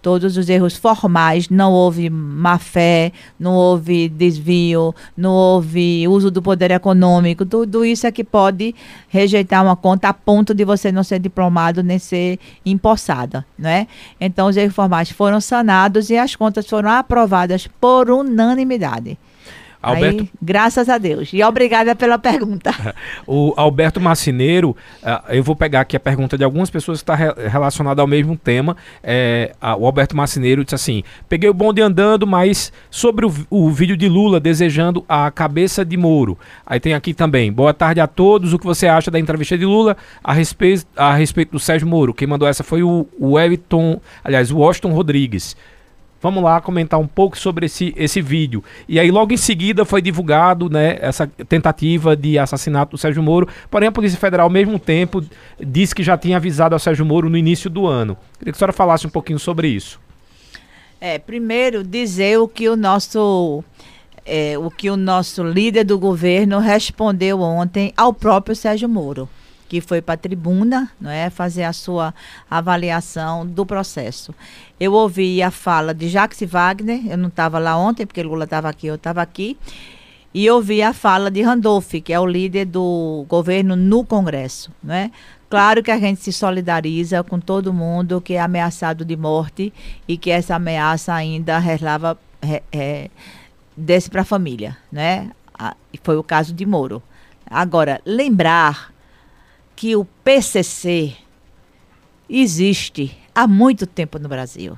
[0.00, 6.42] todos os erros formais, não houve má fé, não houve desvio, não houve uso do
[6.42, 8.74] poder econômico, tudo isso é que pode
[9.08, 13.86] rejeitar uma conta a ponto de você não ser diplomado nem ser empossada, né?
[14.20, 19.18] Então os erros formais foram sanados e as contas foram aprovadas por unanimidade.
[19.82, 20.22] Alberto...
[20.22, 21.30] Aí, graças a Deus.
[21.32, 22.74] E obrigada pela pergunta.
[23.26, 27.14] o Alberto Macineiro, uh, eu vou pegar aqui a pergunta de algumas pessoas que está
[27.14, 28.76] re relacionada ao mesmo tema.
[29.02, 33.96] É, o Alberto Macineiro disse assim: peguei o bonde andando, mas sobre o, o, vídeo
[33.96, 36.36] de Lula desejando a cabeça de Moro.
[36.66, 38.52] Aí tem aqui também: boa tarde a todos.
[38.52, 42.12] O que você acha da entrevista de Lula a respeito, a respeito do Sérgio Moro?
[42.12, 45.56] Quem mandou essa foi o, o Everton, aliás, o Washington Rodrigues.
[46.20, 48.62] Vamos lá comentar um pouco sobre esse, esse vídeo.
[48.88, 53.48] E aí, logo em seguida, foi divulgado né, essa tentativa de assassinato do Sérgio Moro.
[53.70, 55.24] Porém, a Polícia Federal, ao mesmo tempo,
[55.60, 58.16] disse que já tinha avisado ao Sérgio Moro no início do ano.
[58.38, 60.00] Queria que a senhora falasse um pouquinho sobre isso.
[61.00, 63.62] É, primeiro, dizer o que o nosso.
[64.26, 69.26] É, o que o nosso líder do governo respondeu ontem ao próprio Sérgio Moro
[69.68, 72.14] que foi para a tribuna, não é, fazer a sua
[72.50, 74.34] avaliação do processo.
[74.80, 78.68] Eu ouvi a fala de Jacques Wagner, eu não estava lá ontem, porque Lula estava
[78.68, 79.56] aqui, eu estava aqui,
[80.32, 84.94] e ouvi a fala de Randolph, que é o líder do governo no Congresso, não
[84.94, 85.10] é?
[85.50, 89.72] Claro que a gente se solidariza com todo mundo que é ameaçado de morte
[90.06, 92.18] e que essa ameaça ainda relava,
[92.70, 93.08] é,
[93.74, 95.30] desce para a família, né?
[96.02, 97.02] foi o caso de Moro.
[97.50, 98.92] Agora, lembrar
[99.78, 101.12] que o PCC
[102.28, 104.76] existe há muito tempo no Brasil.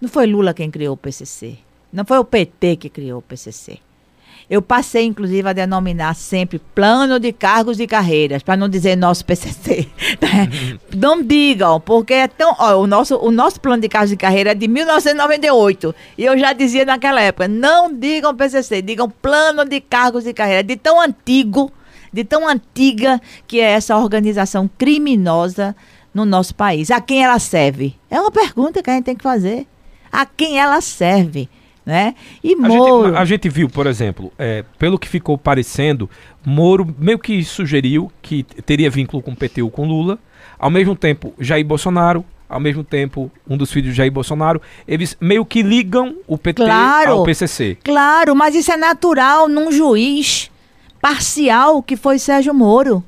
[0.00, 1.56] Não foi Lula quem criou o PCC.
[1.92, 3.78] Não foi o PT que criou o PCC.
[4.50, 9.24] Eu passei, inclusive, a denominar sempre plano de cargos e carreiras, para não dizer nosso
[9.24, 9.86] PCC.
[10.20, 10.78] Né?
[10.96, 12.56] não digam, porque é tão.
[12.58, 15.94] Ó, o, nosso, o nosso plano de cargos e carreira é de 1998.
[16.18, 20.66] E eu já dizia naquela época: não digam PCC, digam plano de cargos e carreiras.
[20.66, 21.70] De tão antigo
[22.14, 25.74] de tão antiga que é essa organização criminosa
[26.14, 26.92] no nosso país.
[26.92, 27.96] A quem ela serve?
[28.08, 29.66] É uma pergunta que a gente tem que fazer.
[30.12, 31.48] A quem ela serve?
[31.84, 32.14] Né?
[32.42, 33.06] E Moro.
[33.06, 36.08] A gente, a gente viu, por exemplo, é, pelo que ficou parecendo,
[36.46, 40.18] Moro meio que sugeriu que teria vínculo com o PT ou com Lula.
[40.56, 45.16] Ao mesmo tempo, Jair Bolsonaro, ao mesmo tempo, um dos filhos de Jair Bolsonaro, eles
[45.20, 47.76] meio que ligam o PT claro, ao PCC.
[47.82, 50.50] Claro, mas isso é natural num juiz
[51.04, 53.04] parcial que foi Sérgio Moro.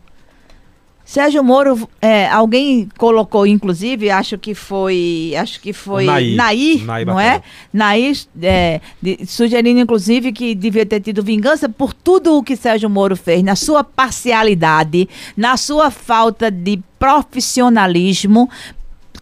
[1.03, 7.07] Sérgio Moro, é, alguém colocou, inclusive, acho que foi, acho que foi Nair, Nair, Nair
[7.07, 7.41] não é?
[7.73, 12.91] Nair, é, de, sugerindo, inclusive, que devia ter tido vingança por tudo o que Sérgio
[12.91, 18.51] Moro fez, na sua parcialidade, na sua falta de profissionalismo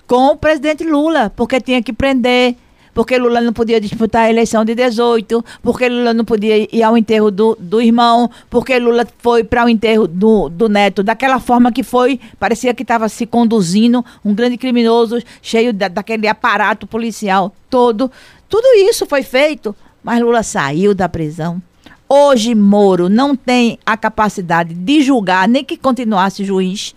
[0.05, 2.57] com o presidente Lula, porque tinha que prender,
[2.95, 6.97] porque Lula não podia disputar a eleição de 18, porque Lula não podia ir ao
[6.97, 11.73] enterro do, do irmão, porque Lula foi para o enterro do, do neto, daquela forma
[11.73, 17.53] que foi, parecia que estava se conduzindo um grande criminoso, cheio da, daquele aparato policial
[17.69, 18.11] todo.
[18.49, 21.61] Tudo isso foi feito, mas Lula saiu da prisão.
[22.09, 26.95] Hoje, Moro não tem a capacidade de julgar, nem que continuasse juiz,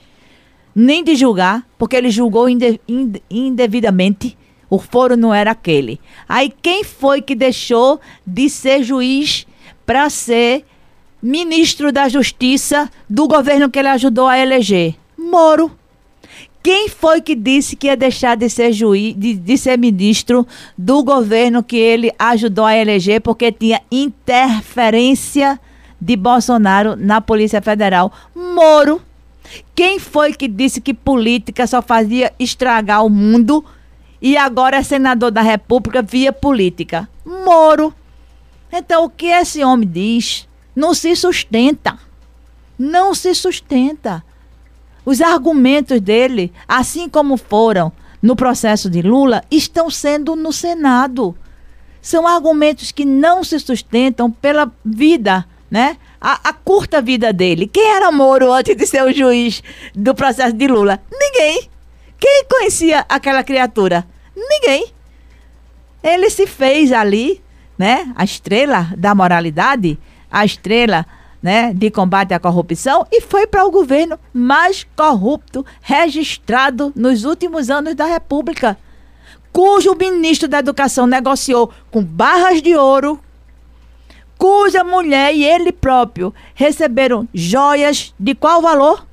[0.76, 4.38] nem de julgar, porque ele julgou inde, inde, indevidamente
[4.70, 6.00] o foro não era aquele.
[6.28, 9.48] Aí quem foi que deixou de ser juiz
[9.86, 10.66] para ser
[11.22, 14.96] ministro da Justiça do governo que ele ajudou a eleger?
[15.18, 15.72] Moro.
[16.62, 20.46] Quem foi que disse que ia deixar de ser juiz, de, de ser ministro
[20.78, 25.58] do governo que ele ajudou a eleger porque tinha interferência
[26.00, 28.12] de Bolsonaro na Polícia Federal?
[28.36, 29.02] Moro.
[29.74, 33.64] Quem foi que disse que política só fazia estragar o mundo?
[34.22, 37.08] E agora é senador da República via política.
[37.26, 37.94] Moro.
[38.72, 41.98] Então, o que esse homem diz não se sustenta.
[42.78, 44.24] Não se sustenta.
[45.06, 47.92] Os argumentos dele, assim como foram
[48.22, 51.36] no processo de Lula, estão sendo no Senado.
[52.02, 55.98] São argumentos que não se sustentam pela vida, né?
[56.20, 57.68] A, a, curta vida dele.
[57.68, 59.62] Quem era Moro antes de ser o juiz
[59.94, 61.00] do processo de Lula?
[61.12, 61.70] Ninguém.
[62.20, 64.06] Quem conhecia aquela criatura?
[64.36, 64.94] Ninguém.
[66.04, 67.42] Ele se fez ali,
[67.78, 68.12] né?
[68.16, 70.00] A estrela da moralidade,
[70.32, 71.06] a estrela
[71.42, 77.70] né, de combate à corrupção e foi para o governo mais corrupto registrado nos últimos
[77.70, 78.78] anos da República.
[79.54, 83.20] cujo ministro da Educação negociou com barras de ouro,
[84.38, 89.07] cuja mulher e ele próprio receberam joias de qual valor?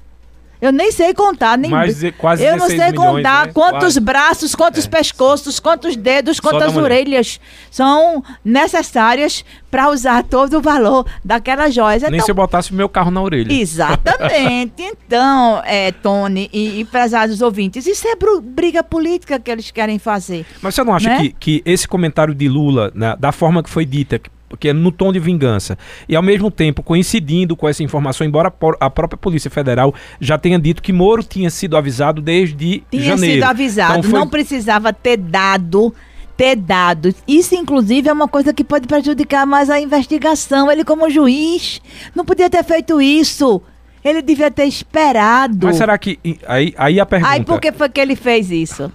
[0.65, 3.53] Eu nem sei contar, nem Mais de, quase Eu não sei milhões, contar né?
[3.53, 4.01] quantos Quase.
[4.01, 4.89] braços, quantos É.
[4.89, 7.39] pescoços, quantos dedos, quantas orelhas
[7.71, 12.03] são necessárias para usar todo o valor daquelas joias.
[12.03, 13.53] Nem Então, se eu botasse o meu carro na orelha.
[13.53, 14.73] Exatamente.
[15.07, 20.47] Então, é, Tony e, e prezados ouvintes, isso é briga política que eles querem fazer.
[20.63, 21.19] Mas você não acha Né?
[21.19, 24.73] que, que esse comentário de Lula, né, da forma que foi dita, que que é
[24.73, 25.77] no tom de vingança,
[26.09, 30.59] e ao mesmo tempo coincidindo com essa informação, embora a própria Polícia Federal já tenha
[30.59, 33.35] dito que Moro tinha sido avisado desde Tinha janeiro.
[33.37, 35.95] sido avisado, Então foi- não precisava ter dado.
[36.37, 37.15] Ter dado.
[37.29, 40.69] Isso, inclusive, é uma coisa que pode prejudicar mais a investigação.
[40.69, 41.81] Ele, como juiz,
[42.13, 43.63] não podia ter feito isso.
[44.05, 45.67] Ele devia ter esperado.
[45.69, 46.19] Mas será que.
[46.49, 47.31] Aí, aí a pergunta.
[47.33, 48.91] Aí, por que foi que ele fez isso?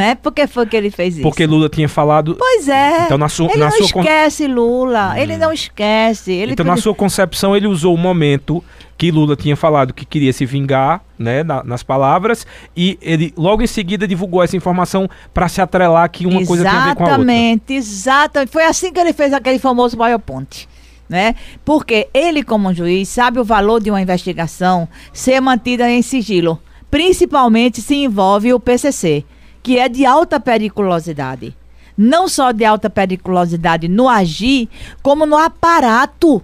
[0.00, 0.14] Né?
[0.14, 1.22] Por que foi que ele fez isso?
[1.22, 2.34] Porque Lula tinha falado.
[2.38, 3.04] Pois é.
[3.04, 5.20] Então, na sua- ele na não sua con- esquece Lula.
[5.20, 6.32] Ele não esquece.
[6.32, 8.64] Ele então, na sua concepção, ele usou o momento
[8.96, 13.60] que Lula tinha falado que queria se vingar, né, na- nas palavras, e ele logo
[13.62, 17.04] em seguida divulgou essa informação para se atrelar que uma coisa tem a ver com
[17.04, 17.22] a outra.
[17.22, 18.50] Exatamente, exatamente.
[18.52, 20.66] Foi assim que ele fez aquele famoso BioPonte.
[21.10, 21.34] Né?
[21.62, 26.58] Porque ele, como juiz, sabe o valor de uma investigação ser mantida em sigilo.
[26.90, 29.24] Principalmente se envolve o PCC,
[29.62, 31.56] que é de alta periculosidade.
[31.96, 34.68] Não só de alta periculosidade no agir,
[35.02, 36.42] como no aparato.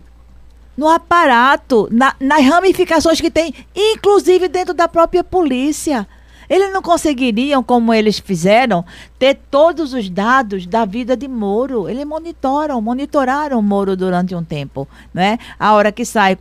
[0.77, 6.07] No aparato, na- nas ramificações que tem, inclusive dentro da própria polícia.
[6.49, 8.85] Eles não conseguiriam, como eles fizeram,
[9.19, 11.89] ter todos os dados da vida de Moro.
[11.89, 15.39] Eles monitoram, monitoraram Moro durante um tempo, né?
[15.59, 16.37] A hora que sai,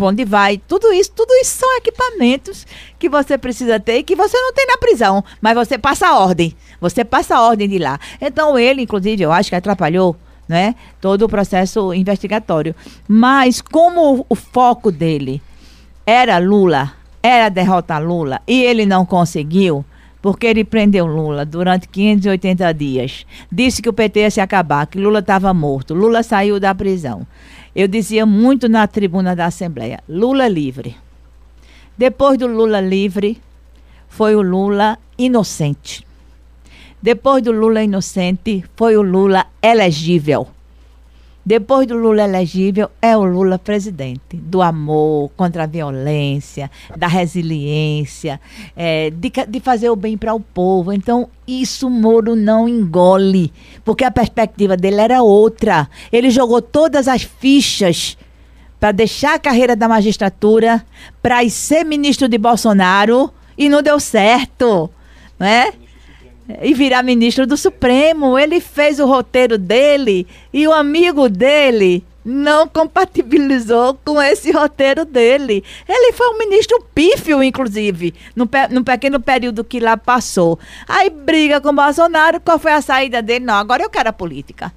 [0.00, 2.66] onde vai, tudo isso, tudo isso são equipamentos
[2.98, 6.18] que você precisa ter e que você não tem na prisão, mas você passa a
[6.18, 7.98] ordem, você passa a ordem de lá.
[8.20, 10.16] Então ele, inclusive, eu acho que atrapalhou
[10.50, 10.74] né?
[11.00, 12.74] Todo o processo investigatório.
[13.06, 15.40] Mas como o foco dele
[16.04, 16.92] era Lula,
[17.22, 19.84] era derrotar Lula, e ele não conseguiu,
[20.22, 23.26] porque ele prendeu Lula durante 580 dias.
[23.50, 25.94] Disse que o PT ia se acabar, que Lula estava morto.
[25.94, 27.26] Lula saiu da prisão.
[27.74, 30.96] Eu dizia muito na tribuna da Assembleia: Lula livre.
[31.96, 33.40] Depois do Lula livre,
[34.08, 36.06] foi o Lula inocente.
[37.02, 40.48] Depois do Lula inocente, foi o Lula elegível.
[41.44, 44.36] Depois do Lula elegível, é o Lula presidente.
[44.36, 48.40] Do amor contra a violência, da resiliência,
[48.76, 50.92] é, de, de fazer o bem para o povo.
[50.92, 53.52] Então, isso Moro não engole,
[53.84, 55.88] porque a perspectiva dele era outra.
[56.12, 58.18] Ele jogou todas as fichas
[58.78, 60.84] para deixar a carreira da magistratura,
[61.22, 64.90] para ser ministro de Bolsonaro, e não deu certo.
[65.38, 65.72] Né?
[66.62, 68.38] E virar ministro do Supremo.
[68.38, 75.64] Ele fez o roteiro dele e o amigo dele não compatibilizou com esse roteiro dele.
[75.88, 80.58] Ele foi um ministro pífio, inclusive, no, pe no pequeno período que lá passou.
[80.86, 83.44] Aí briga com Bolsonaro, qual foi a saída dele?
[83.44, 84.72] Não, agora eu quero a política.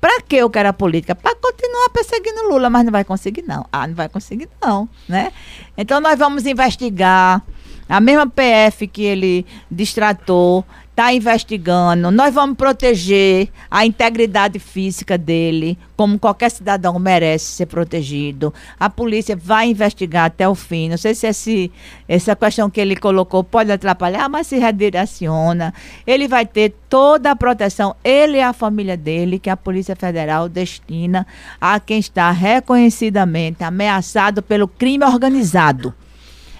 [0.00, 1.14] Pra que eu quero a política?
[1.14, 3.66] Pra continuar perseguindo Lula, mas não vai conseguir, não.
[3.72, 5.32] Ah, não vai conseguir, não, né?
[5.76, 7.42] Então nós vamos investigar.
[7.88, 10.64] A mesma PF que ele distratou
[10.98, 12.10] está investigando.
[12.10, 18.52] Nós vamos proteger a integridade física dele, como qualquer cidadão merece ser protegido.
[18.80, 20.88] A polícia vai investigar até o fim.
[20.88, 21.70] Não sei se esse,
[22.08, 25.72] essa questão que ele colocou pode atrapalhar, mas se redireciona.
[26.04, 30.48] Ele vai ter toda a proteção, ele e a família dele, que a Polícia Federal
[30.48, 31.24] destina
[31.60, 35.94] a quem está reconhecidamente ameaçado pelo crime organizado.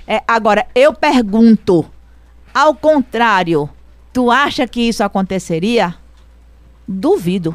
[0.07, 1.85] É, agora, eu pergunto,
[2.55, 3.69] ao contrário,
[4.13, 5.95] tu acha que isso aconteceria?
[6.87, 7.55] Duvido.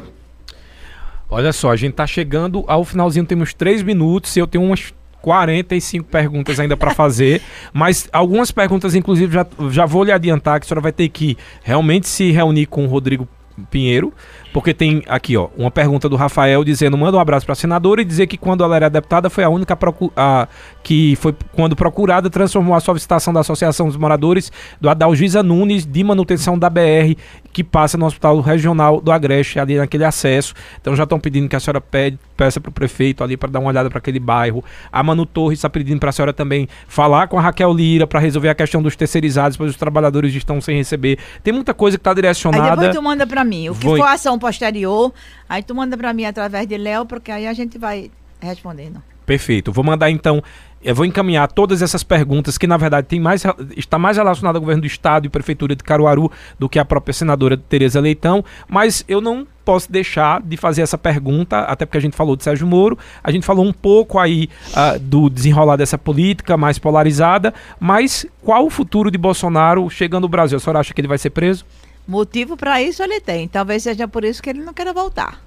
[1.28, 4.36] Olha só, a gente tá chegando ao finalzinho, temos três minutos.
[4.36, 7.40] Eu tenho umas 45 perguntas ainda para fazer,
[7.72, 11.36] mas algumas perguntas, inclusive, já, já vou lhe adiantar que a senhora vai ter que
[11.62, 13.26] realmente se reunir com o Rodrigo
[13.70, 14.12] Pinheiro,
[14.54, 18.00] porque tem aqui, ó, uma pergunta do Rafael dizendo: manda um abraço para a senadora
[18.00, 19.76] e dizer que quando ela era deputada foi a única
[20.16, 20.46] a,
[20.80, 26.04] que foi quando procurada transformou a solicitação da Associação dos Moradores do Adalgisa Nunes de
[26.04, 27.14] manutenção da BR
[27.52, 30.54] que passa no Hospital Regional do Agreste, ali naquele acesso.
[30.80, 33.58] Então já estão pedindo que a senhora pede, peça para o prefeito ali para dar
[33.60, 34.62] uma olhada para aquele bairro.
[34.92, 38.20] A Manu Torres está pedindo para a senhora também falar com a Raquel Lira para
[38.20, 41.18] resolver a questão dos terceirizados, pois os trabalhadores estão sem receber.
[41.42, 42.76] Tem muita coisa que está Aí direcionada.
[42.76, 43.68] depois tu manda pra mim.
[43.68, 45.10] O que Vou- for ação posterior,
[45.48, 49.02] aí tu manda pra mim através de Léo, porque aí a gente vai respondendo.
[49.24, 49.72] Perfeito.
[49.72, 50.42] Vou mandar então
[50.84, 53.42] eu vou encaminhar todas essas perguntas que, na verdade, tem mais,
[53.74, 57.14] está mais relacionada ao governo do Estado e Prefeitura de Caruaru do que a própria
[57.14, 62.00] senadora Tereza Leitão, mas eu não posso deixar de fazer essa pergunta, até porque a
[62.02, 65.96] gente falou de Sérgio Moro, a gente falou um pouco aí uh, do desenrolar dessa
[65.96, 70.58] política mais polarizada, mas qual o futuro de Bolsonaro chegando ao Brasil?
[70.58, 71.64] A senhora acha que ele vai ser preso?
[72.06, 73.48] Motivo para isso ele tem.
[73.48, 75.42] Talvez seja por isso que ele não queira voltar.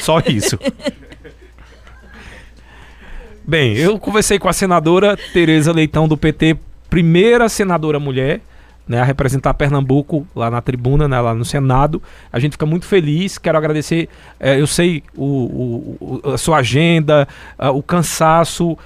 [0.00, 0.58] Só isso.
[3.44, 6.56] Bem, eu conversei com a senadora Tereza Leitão do PT,
[6.88, 8.40] primeira senadora mulher,
[8.86, 12.00] né, a representar Pernambuco lá na tribuna, né, lá no Senado.
[12.32, 13.38] A gente fica muito feliz.
[13.38, 14.08] Quero agradecer,
[14.38, 15.24] é, eu sei o,
[16.00, 17.26] o, a sua agenda,
[17.58, 18.78] o cansaço,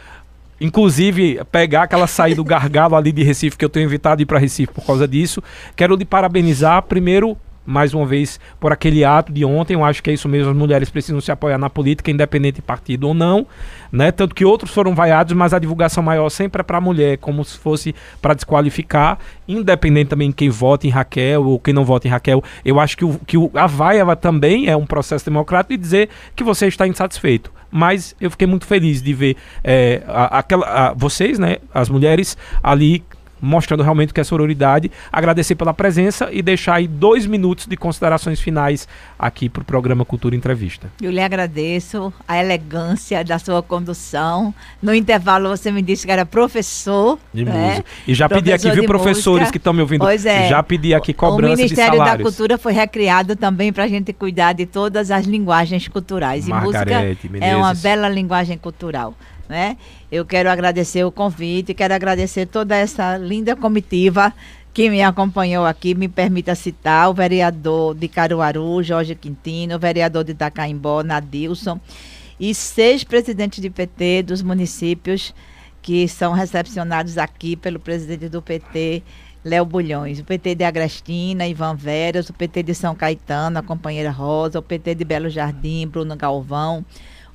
[0.61, 4.39] inclusive pegar aquela saída do gargalo ali de Recife que eu tenho evitado ir para
[4.39, 5.43] Recife por causa disso.
[5.75, 7.37] Quero lhe parabenizar primeiro
[7.67, 9.75] mais uma vez, por aquele ato de ontem.
[9.75, 12.63] Eu acho que é isso mesmo, as mulheres precisam se apoiar na política, independente de
[12.63, 13.47] partido ou não.
[13.91, 14.13] Né?
[14.13, 17.45] Tanto que outros foram vaiados, mas a divulgação maior sempre é para a mulher, como
[17.45, 22.11] se fosse para desqualificar, independente também quem vota em Raquel ou quem não vota em
[22.11, 22.43] Raquel.
[22.65, 26.09] Eu acho que, o, que o, a vaia também é um processo democrático de dizer
[26.35, 30.95] que você está insatisfeito mas eu fiquei muito feliz de ver é, a, aquela, a,
[30.95, 33.05] vocês, né, as mulheres ali
[33.47, 34.91] mostrando realmente que é sororidade.
[35.13, 38.89] Agradecer pela presença e deixar aí dois minutos de considerações finais
[39.19, 40.91] aqui para o programa Cultura Entrevista.
[41.01, 44.55] Eu lhe agradeço a elegância da sua condução.
[44.83, 47.19] No intervalo você me disse que era professor.
[47.33, 47.53] De né?
[47.53, 47.85] música.
[48.07, 49.53] E já professor pedi aqui, viu, professores música.
[49.53, 50.01] que estão me ouvindo?
[50.01, 50.49] Pois é.
[50.49, 54.53] Já pedi aqui cobrança O Ministério da Cultura foi recriado também para a gente cuidar
[54.53, 56.47] de todas as linguagens culturais.
[56.49, 59.15] Margarete, e música é uma bela linguagem cultural
[59.49, 59.77] né?
[60.11, 64.33] Eu quero agradecer o convite, quero agradecer toda essa linda comitiva
[64.73, 70.23] que me acompanhou aqui, me permita citar o vereador de Caruaru, Jorge Quintino, o vereador
[70.23, 71.81] de Itacaimbó, Nadilson,
[72.39, 75.35] e seis presidentes de PT dos municípios
[75.81, 79.03] que são recepcionados aqui pelo presidente do PT,
[79.45, 84.11] Léo Bulhões, o PT de Agrestina, Ivan Veras, o PT de São Caetano, a companheira
[84.11, 86.85] Rosa, o PT de Belo Jardim, Bruno Galvão,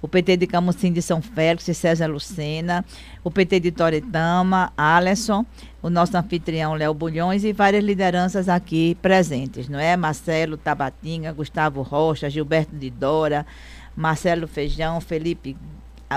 [0.01, 2.83] o PT de Camusim de São Félix, César Lucena,
[3.23, 5.45] o PT de Toretama, Alisson,
[5.81, 9.95] o nosso anfitrião Léo Bulhões e várias lideranças aqui presentes, não é?
[9.95, 13.45] Marcelo Tabatinga, Gustavo Rocha, Gilberto de Dora,
[13.95, 15.55] Marcelo Feijão, Felipe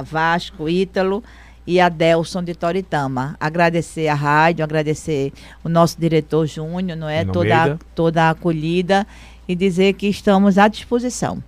[0.03, 1.22] Vasco, Ítalo
[1.66, 3.37] e Adelson de Toritama.
[3.39, 5.32] Agradecer a rádio, agradecer
[5.62, 7.24] o nosso diretor Júnior, não é?
[7.24, 9.07] Toda, toda a acolhida
[9.47, 11.43] e dizer que estamos à disposição.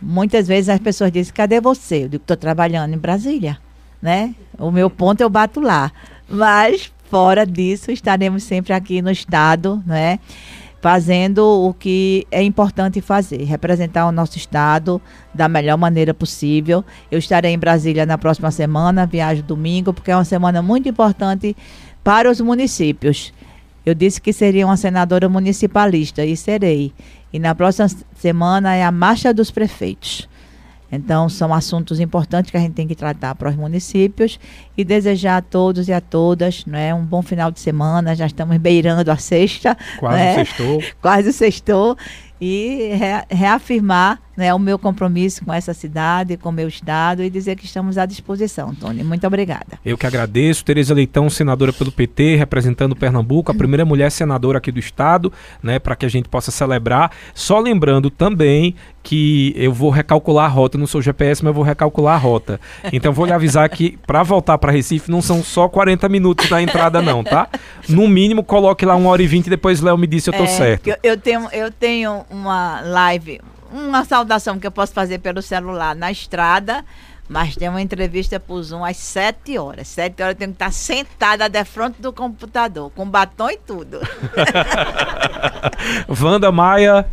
[0.00, 2.04] Muitas vezes as pessoas dizem, cadê você?
[2.04, 3.58] Eu digo, estou trabalhando em Brasília,
[4.00, 4.34] né?
[4.58, 5.90] O meu ponto eu bato lá.
[6.28, 10.18] Mas, fora disso, estaremos sempre aqui no Estado, né?
[10.82, 15.00] Fazendo o que é importante fazer, representar o nosso Estado
[15.34, 16.84] da melhor maneira possível.
[17.10, 21.56] Eu estarei em Brasília na próxima semana, viajo domingo, porque é uma semana muito importante
[22.04, 23.32] para os municípios.
[23.84, 26.92] Eu disse que seria uma senadora municipalista e serei.
[27.36, 30.26] E na próxima semana é a Marcha dos Prefeitos.
[30.90, 34.40] Então, são assuntos importantes que a gente tem que tratar para os municípios
[34.74, 38.16] e desejar a todos e a todas né, um bom final de semana.
[38.16, 39.76] Já estamos beirando a sexta.
[39.98, 40.34] Quase né?
[40.34, 40.82] sextou.
[41.02, 41.98] Quase sextou.
[42.40, 42.92] E
[43.28, 47.64] reafirmar né, o meu compromisso com essa cidade, com o meu estado e dizer que
[47.64, 49.02] estamos à disposição, Tony.
[49.02, 49.78] Muito obrigada.
[49.84, 50.64] Eu que agradeço.
[50.64, 55.32] Tereza Leitão, senadora pelo PT, representando Pernambuco, a primeira mulher senadora aqui do estado,
[55.62, 57.10] né, para que a gente possa celebrar.
[57.34, 61.62] Só lembrando também que eu vou recalcular a rota, não sou GPS, mas eu vou
[61.62, 62.60] recalcular a rota.
[62.92, 66.60] Então vou lhe avisar que para voltar para Recife não são só 40 minutos da
[66.60, 67.48] entrada não, tá?
[67.88, 70.34] No mínimo coloque lá uma hora e vinte e depois Léo me disse se eu
[70.34, 70.88] tô é, certo.
[70.88, 73.40] Eu, eu, tenho, eu tenho uma live
[73.76, 76.84] uma saudação que eu posso fazer pelo celular na estrada,
[77.28, 79.88] mas tem uma entrevista para o Zoom às 7 horas.
[79.88, 84.00] 7 horas eu tenho que estar sentada de frente do computador, com batom e tudo.
[86.08, 87.06] Wanda Maia,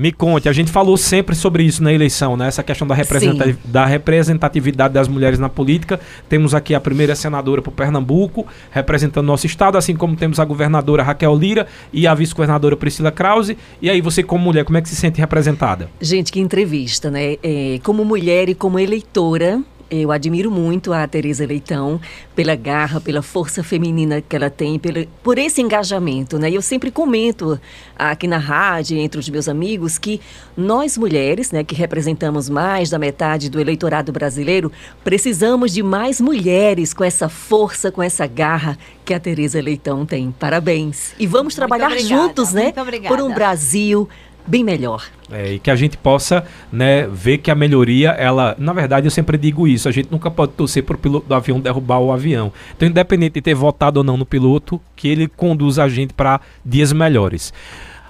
[0.00, 2.48] me conte, a gente falou sempre sobre isso na eleição, né?
[2.48, 6.00] Essa questão da, representati da representatividade das mulheres na política.
[6.26, 11.02] Temos aqui a primeira senadora por Pernambuco, representando nosso estado, assim como temos a governadora
[11.02, 13.58] Raquel Lira e a vice-governadora Priscila Krause.
[13.82, 15.90] E aí, você, como mulher, como é que se sente representada?
[16.00, 17.36] Gente, que entrevista, né?
[17.42, 22.00] É, como mulher e como eleitora, eu admiro muito a Tereza Leitão
[22.34, 26.50] pela garra, pela força feminina que ela tem, pela, por esse engajamento, né?
[26.50, 27.60] Eu sempre comento
[27.98, 30.20] aqui na rádio, entre os meus amigos, que
[30.56, 34.70] nós mulheres, né, que representamos mais da metade do eleitorado brasileiro,
[35.02, 40.30] precisamos de mais mulheres com essa força, com essa garra que a Tereza Leitão tem.
[40.30, 41.12] Parabéns.
[41.18, 42.72] E vamos trabalhar obrigada, juntos, né?
[43.08, 44.08] Por um Brasil
[44.46, 45.04] bem melhor.
[45.30, 48.56] É, e que a gente possa né, ver que a melhoria, ela.
[48.58, 51.34] Na verdade, eu sempre digo isso: a gente nunca pode torcer para o piloto do
[51.34, 52.52] avião derrubar o avião.
[52.76, 56.40] Então, independente de ter votado ou não no piloto, que ele conduza a gente para
[56.64, 57.52] dias melhores.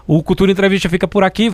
[0.06, 1.52] O Cultura Entrevista fica por aqui.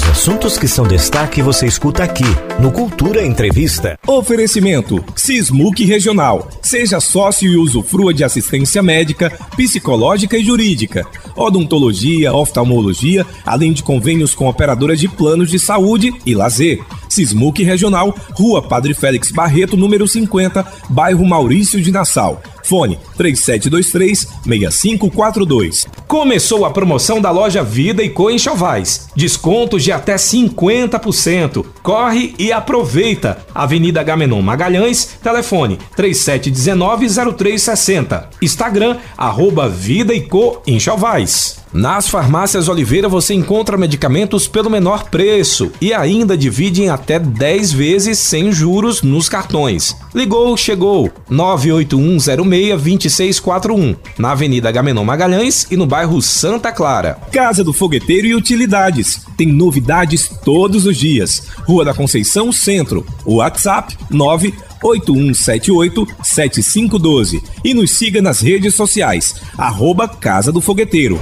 [0.00, 2.24] Os assuntos que são destaque você escuta aqui
[2.58, 3.98] no Cultura Entrevista.
[4.06, 6.48] Oferecimento Sismuc Regional.
[6.62, 14.34] Seja sócio e usufrua de assistência médica, psicológica e jurídica, odontologia, oftalmologia, além de convênios
[14.34, 16.82] com operadoras de planos de saúde e lazer.
[17.06, 22.40] Sismuc Regional, Rua Padre Félix Barreto, número 50, bairro Maurício de Nassau.
[22.70, 25.88] Fone 3723-6542.
[26.06, 29.08] Começou a promoção da loja Vida e Co Enxovais.
[29.16, 31.66] Descontos de até 50%.
[31.82, 33.44] Corre e aproveita.
[33.52, 38.26] Avenida Gamenon Magalhães, telefone 3719-0360.
[38.40, 41.59] Instagram, arroba Vida e Co Enxovais.
[41.72, 47.72] Nas farmácias Oliveira você encontra medicamentos pelo menor preço e ainda divide em até 10
[47.72, 49.94] vezes sem juros nos cartões.
[50.12, 51.08] Ligou, chegou.
[51.30, 57.16] 981062641, na Avenida Gamenon Magalhães e no bairro Santa Clara.
[57.30, 59.20] Casa do Fogueteiro e Utilidades.
[59.36, 61.44] Tem novidades todos os dias.
[61.60, 63.06] Rua da Conceição Centro.
[63.24, 64.52] WhatsApp 9
[64.82, 71.20] 8178-7512 e nos siga nas redes sociais, arroba Casa do Fogueteiro.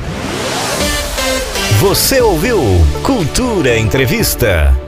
[1.80, 2.59] Você ouviu
[3.04, 4.88] Cultura Entrevista.